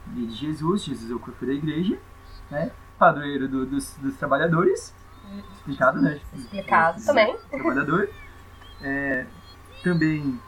[0.08, 1.98] de Jesus, Jesus é o corpo da igreja,
[2.52, 2.72] né?
[3.00, 4.94] Padroeiro do, dos, dos trabalhadores,
[5.54, 6.20] explicado, né?
[6.34, 7.38] Explicado também.
[7.50, 8.10] Trabalhador.
[8.82, 9.26] É,
[9.84, 10.40] também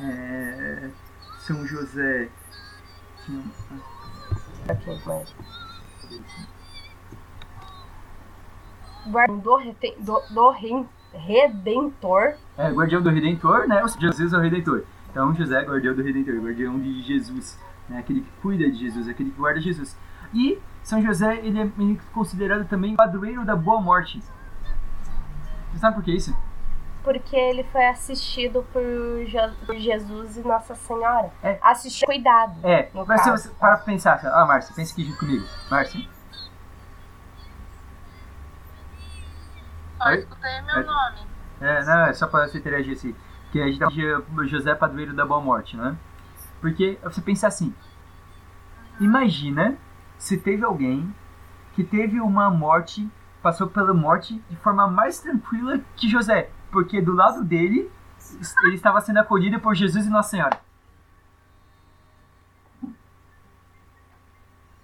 [0.00, 0.90] é,
[1.38, 2.28] São José.
[4.68, 5.34] Aqui, mas...
[9.08, 9.58] Guardião do,
[10.00, 10.50] do, do
[11.12, 12.34] Redentor.
[12.56, 13.82] É, guardião do Redentor, né?
[14.00, 14.84] Jesus é o Redentor.
[15.10, 17.58] Então, José é guardião do Redentor, guardião de Jesus,
[17.88, 17.98] né?
[17.98, 19.96] aquele que cuida de Jesus, aquele que guarda Jesus.
[20.32, 21.70] E São José, ele é
[22.12, 24.20] considerado também padroeiro da boa morte.
[25.70, 26.36] Você sabe por que isso?
[27.02, 28.82] porque ele foi assistido por,
[29.66, 31.30] por Jesus e Nossa Senhora.
[31.42, 31.58] É.
[31.60, 32.54] Assistido cuidado.
[32.62, 35.44] É, mas se você para pensar, ah, Márcia, pensa aqui junto comigo.
[35.70, 36.08] Márcia.
[39.98, 40.82] Só escutei meu é.
[40.84, 41.18] nome.
[41.60, 43.14] É, não, é só para você interagir assim.
[43.50, 43.88] Que a gente tá
[44.46, 45.96] José Padroeiro da Boa Morte, né?
[46.60, 47.74] Porque você pensa assim,
[49.00, 49.76] imagina
[50.22, 51.12] se teve alguém
[51.72, 53.10] que teve uma morte,
[53.42, 57.90] passou pela morte de forma mais tranquila que José porque do lado dele
[58.64, 60.60] ele estava sendo acolhido por Jesus e Nossa Senhora.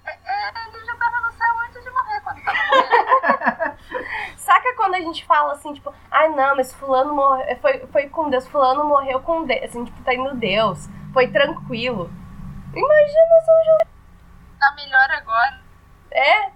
[0.05, 3.79] É, é, ele já estava no céu antes de morrer quando estava
[4.37, 8.09] Saca quando a gente fala assim, tipo, ai ah, não, mas fulano morreu, foi, foi
[8.09, 12.11] com Deus, fulano morreu com Deus, assim, tipo, tá indo Deus, foi tranquilo.
[12.75, 13.98] Imagina São José.
[14.59, 15.61] Tá melhor agora.
[16.11, 16.51] É?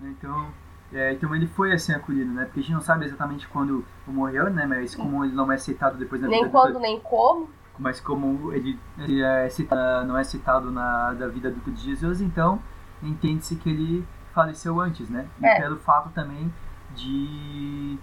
[0.00, 0.52] então,
[0.92, 2.44] é, então ele foi assim acolhido, né?
[2.44, 4.66] Porque a gente não sabe exatamente quando morreu, né?
[4.66, 6.52] Mas como ele não é citado depois da nem vida...
[6.52, 7.48] Nem quando, nem como.
[7.78, 12.20] Mas como ele, ele é citado, não é citado na da vida adulta de Jesus,
[12.20, 12.60] então
[13.02, 15.28] entende-se que ele faleceu antes, né?
[15.40, 15.60] E é.
[15.60, 16.52] pelo fato também
[16.94, 17.98] de...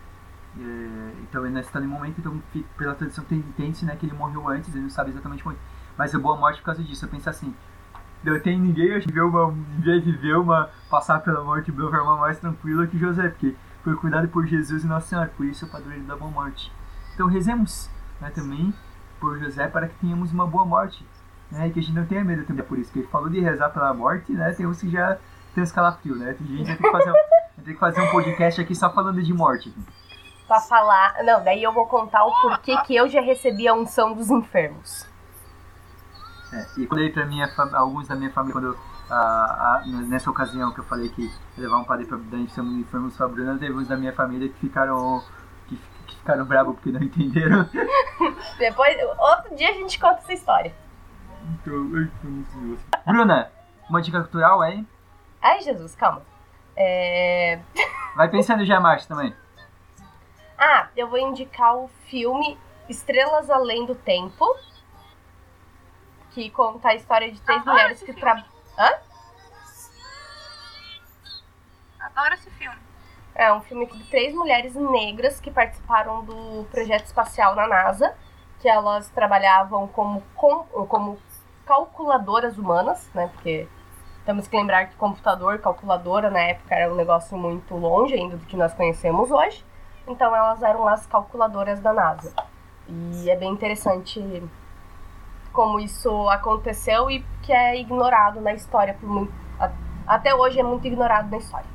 [0.57, 2.41] É, então ele não está no momento, então
[2.77, 5.57] pela tradição entende-se né, que ele morreu antes, ele não sabe exatamente quando.
[5.97, 7.03] Mas é boa morte por causa disso.
[7.05, 7.53] Eu penso assim,
[8.25, 12.17] não tem ninguém que viveu uma, ninguém viveu uma, passar pela morte de uma forma
[12.17, 15.67] mais tranquila que José, porque foi cuidado por Jesus e Nossa Senhora, por isso é
[15.67, 16.71] padroeiro da boa morte.
[17.13, 18.73] Então rezemos né, também
[19.19, 21.05] por José para que tenhamos uma boa morte,
[21.51, 22.65] né, e que a gente não tenha medo também.
[22.65, 25.17] Por isso que ele falou de rezar pela morte, né, tem uns que já
[25.53, 27.13] tem uns né, tem gente que tem que fazer,
[27.63, 29.73] tem que fazer um podcast aqui só falando de morte.
[30.47, 34.13] Pra falar, não, daí eu vou contar o porquê que eu já recebi a unção
[34.13, 35.07] dos enfermos.
[36.55, 38.79] É, e quando para minha alguns da minha família, quando
[39.09, 43.17] a, a, nessa ocasião que eu falei que levar um padre para dentro de enfermos
[43.17, 45.21] para Bruna, teve uns da minha família que ficaram
[45.67, 45.77] que,
[46.07, 47.69] que ficaram bravos porque não entenderam.
[48.57, 50.73] Depois, outro dia a gente conta essa história.
[53.05, 53.51] Bruna,
[53.89, 54.85] uma dica cultural aí?
[55.41, 56.21] Ai, Jesus, calma.
[56.77, 57.59] É...
[58.15, 59.35] Vai pensando já, Márcio, também.
[60.57, 64.45] Ah, eu vou indicar o filme Estrelas Além do Tempo,
[66.35, 68.45] que conta a história de três Adoro mulheres que trabalham.
[68.77, 68.91] Hã?
[72.01, 72.77] Adoro esse filme.
[73.33, 78.13] É um filme de três mulheres negras que participaram do projeto espacial na NASA,
[78.59, 81.17] que elas trabalhavam como, com, como
[81.65, 83.29] calculadoras humanas, né?
[83.33, 83.67] Porque
[84.25, 88.45] temos que lembrar que computador, calculadora na época era um negócio muito longe ainda do
[88.45, 89.65] que nós conhecemos hoje.
[90.05, 92.33] Então elas eram as calculadoras da NASA.
[92.89, 94.19] E é bem interessante
[95.55, 99.33] como isso aconteceu e que é ignorado na história por muito,
[100.05, 101.67] até hoje é muito ignorado na história.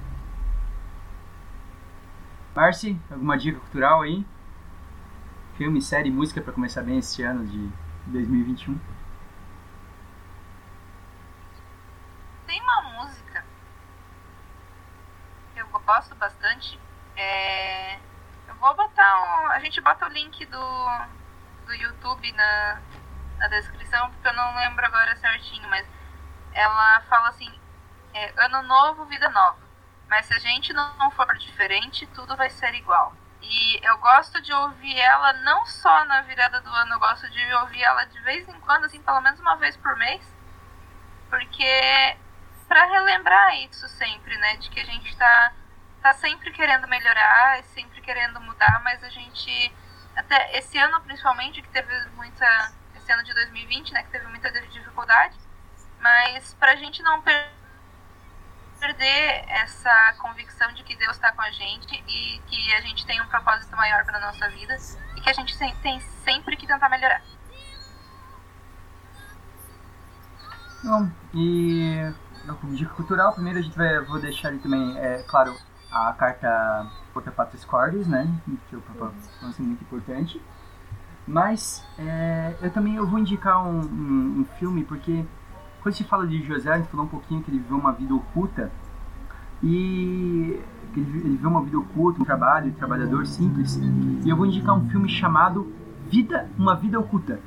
[2.55, 4.25] Marci, alguma dica cultural aí?
[5.57, 7.71] Filme, série, música pra começar bem esse ano de
[8.07, 8.79] 2021.
[12.47, 13.45] Tem uma música
[15.55, 16.79] que eu gosto bastante.
[17.17, 17.95] É...
[18.47, 19.47] Eu vou botar um...
[19.53, 21.07] A gente bota o link do,
[21.67, 22.81] do YouTube na,
[23.41, 25.85] na descrição, porque eu não lembro agora certinho, mas
[26.53, 27.53] ela fala assim,
[28.15, 29.59] é, ano novo, vida nova.
[30.09, 33.13] Mas se a gente não for diferente, tudo vai ser igual.
[33.43, 37.55] E eu gosto de ouvir ela não só na virada do ano, eu gosto de
[37.55, 40.23] ouvir ela de vez em quando, assim, pelo menos uma vez por mês.
[41.29, 42.17] Porque
[42.71, 44.57] para relembrar isso sempre, né?
[44.59, 45.53] De que a gente tá,
[46.01, 49.75] tá sempre querendo melhorar, sempre querendo mudar, mas a gente.
[50.15, 52.73] Até esse ano principalmente, que teve muita.
[53.11, 54.05] Esse ano de 2020, né?
[54.05, 55.37] Que teve muita dificuldade.
[56.01, 57.51] Mas pra gente não per-
[58.79, 63.21] perder essa convicção de que Deus está com a gente e que a gente tem
[63.21, 64.77] um propósito maior para nossa vida
[65.17, 67.21] e que a gente tem, sempre que tentar melhorar.
[70.85, 72.15] Bom, e
[72.61, 75.59] como dica cultural, primeiro a gente vai, vou deixar ali também, é claro,
[75.91, 78.27] a carta Porta Patris Cordis, né?
[78.69, 80.41] Que Papa falou assim, muito importante.
[81.27, 85.25] Mas é, eu também eu vou indicar um, um, um filme, porque
[85.83, 88.15] quando se fala de José, a gente falou um pouquinho que ele viveu uma vida
[88.15, 88.71] oculta.
[89.63, 90.59] E
[90.97, 93.77] ele, ele viveu uma vida oculta, um trabalho, um trabalhador simples.
[94.25, 95.73] E eu vou indicar um filme chamado
[96.11, 97.41] Vida, Uma Vida Oculta.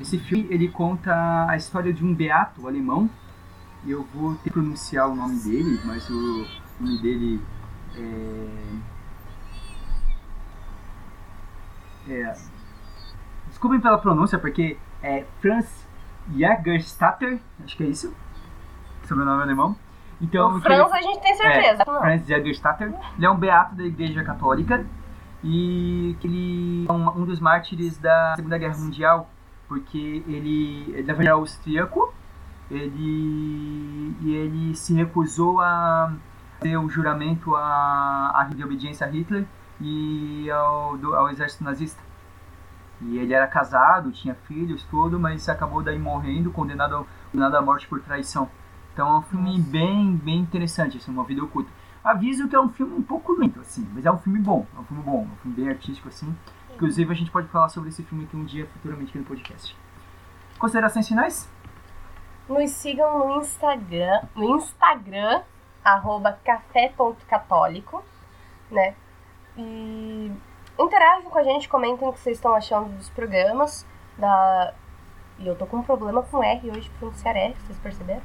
[0.00, 3.08] Esse filme ele conta a história de um beato alemão.
[3.86, 6.46] Eu vou ter que pronunciar o nome dele, mas o
[6.80, 7.40] nome dele
[7.94, 8.95] é.
[12.12, 12.34] É
[13.48, 15.86] desculpem pela pronúncia, porque é Franz
[16.36, 18.14] Jagerstatter, acho que é isso,
[19.04, 19.76] sobrenome alemão.
[20.20, 21.82] Então, o que ele- Franz a gente tem certeza.
[21.82, 22.92] é, Franz Jagerstatter.
[23.16, 24.84] Ele é um beato da Igreja Católica
[25.44, 29.30] e que ele é um, um dos mártires da Segunda Guerra Mundial,
[29.68, 32.12] porque ele, verdade, era austríaco
[32.70, 36.12] ele, e ele se recusou a
[36.58, 39.44] fazer o juramento à, à de obediência a Hitler
[39.80, 42.02] e ao, do- ao exército nazista.
[43.00, 47.62] E ele era casado, tinha filhos, tudo, mas acabou daí morrendo, condenado, ao- condenado à
[47.62, 48.48] morte por traição.
[48.92, 51.70] Então é um filme bem, bem interessante, assim, uma vida oculta.
[52.02, 54.80] Aviso que é um filme um pouco lento, assim, mas é um filme bom, é
[54.80, 56.34] um filme bom, é um filme bem artístico, assim.
[56.74, 59.76] Inclusive a gente pode falar sobre esse filme aqui um dia futuramente aqui no podcast.
[60.58, 61.50] Considerações finais?
[62.48, 65.42] Nos sigam no Instagram, no Instagram,
[65.84, 68.02] arroba café.católico,
[68.70, 68.94] né?
[69.56, 70.32] E
[70.78, 73.86] interajam com a gente, comentem o que vocês estão achando dos programas.
[74.18, 74.74] Da...
[75.38, 78.22] E eu tô com um problema com R hoje, pronunciar R, vocês perceberam?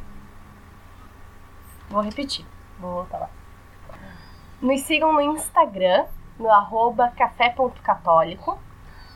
[1.89, 2.45] Vou repetir,
[2.79, 3.29] vou voltar lá.
[4.61, 6.05] Nos sigam no Instagram,
[6.39, 8.57] no arroba café.católico.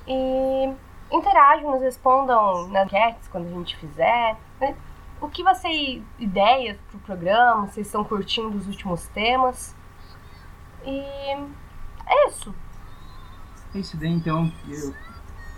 [0.08, 0.74] E
[1.12, 4.36] interajam, nos respondam nas enquetes quando a gente fizer.
[4.60, 4.76] né?
[5.22, 6.04] O que vocês.
[6.20, 9.76] ideias pro programa, vocês estão curtindo os últimos temas.
[10.86, 11.04] E
[12.08, 12.54] é isso.
[13.74, 14.94] É isso daí, então, eu,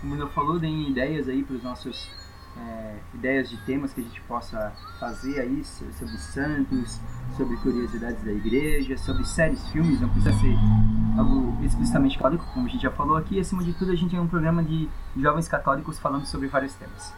[0.00, 2.10] como eu falou, deem ideias aí para os nossos
[2.56, 7.00] é, ideias de temas que a gente possa fazer aí so- sobre santos,
[7.36, 10.56] sobre curiosidades da igreja, sobre séries, filmes, não precisa ser
[11.16, 13.38] algo explicitamente católico, como a gente já falou aqui.
[13.38, 17.14] Acima de tudo, a gente é um programa de jovens católicos falando sobre vários temas.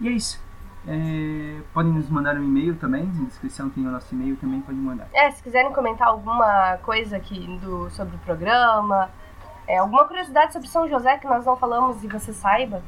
[0.00, 0.38] E é isso.
[0.86, 4.80] É, podem nos mandar um e-mail também, na descrição tem o nosso e-mail também, podem
[4.80, 5.08] mandar.
[5.12, 9.10] É, se quiserem comentar alguma coisa aqui do, sobre o programa,
[9.66, 12.82] é, alguma curiosidade sobre São José que nós não falamos e você saiba,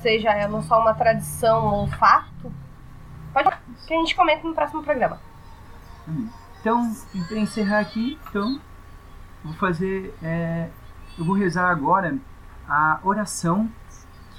[0.00, 2.52] seja ela só uma tradição ou fato,
[3.32, 3.48] pode
[3.86, 5.18] que a gente comenta no próximo programa.
[6.60, 6.92] Então,
[7.28, 8.60] para encerrar aqui, então,
[9.42, 10.68] vou fazer é,
[11.18, 12.16] eu vou rezar agora
[12.68, 13.68] a oração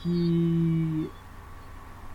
[0.02, 1.10] que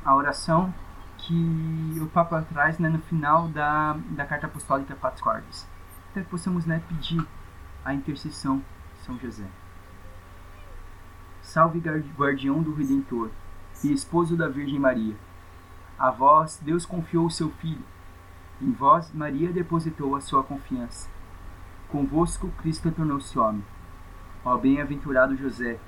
[0.09, 0.72] a oração
[1.18, 5.68] que o Papa traz né, no final da, da carta apostólica Pax Cordis.
[6.10, 7.22] Então que possamos né, pedir
[7.85, 8.64] a intercessão
[8.94, 9.44] de São José.
[11.43, 11.82] Salve
[12.16, 13.28] guardião do Redentor
[13.85, 15.14] e esposo da Virgem Maria.
[15.98, 17.85] A vós Deus confiou o seu Filho.
[18.62, 21.06] Em vós Maria depositou a sua confiança.
[21.90, 23.64] Convosco Cristo tornou-se homem.
[24.43, 25.78] Ó bem-aventurado José,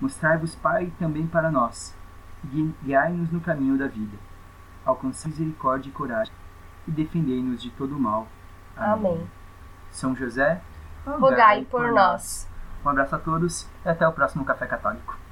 [0.00, 1.95] mostrai-vos Pai também para nós,
[2.82, 4.16] guiai-nos no caminho da vida.
[4.84, 6.32] Alcançai misericórdia e coragem,
[6.86, 8.28] e defendei-nos de todo o mal.
[8.76, 9.12] Amém.
[9.12, 9.30] Amém.
[9.90, 10.60] São José,
[11.04, 12.48] rogai por nós.
[12.84, 15.25] Um abraço a todos e até o próximo Café Católico.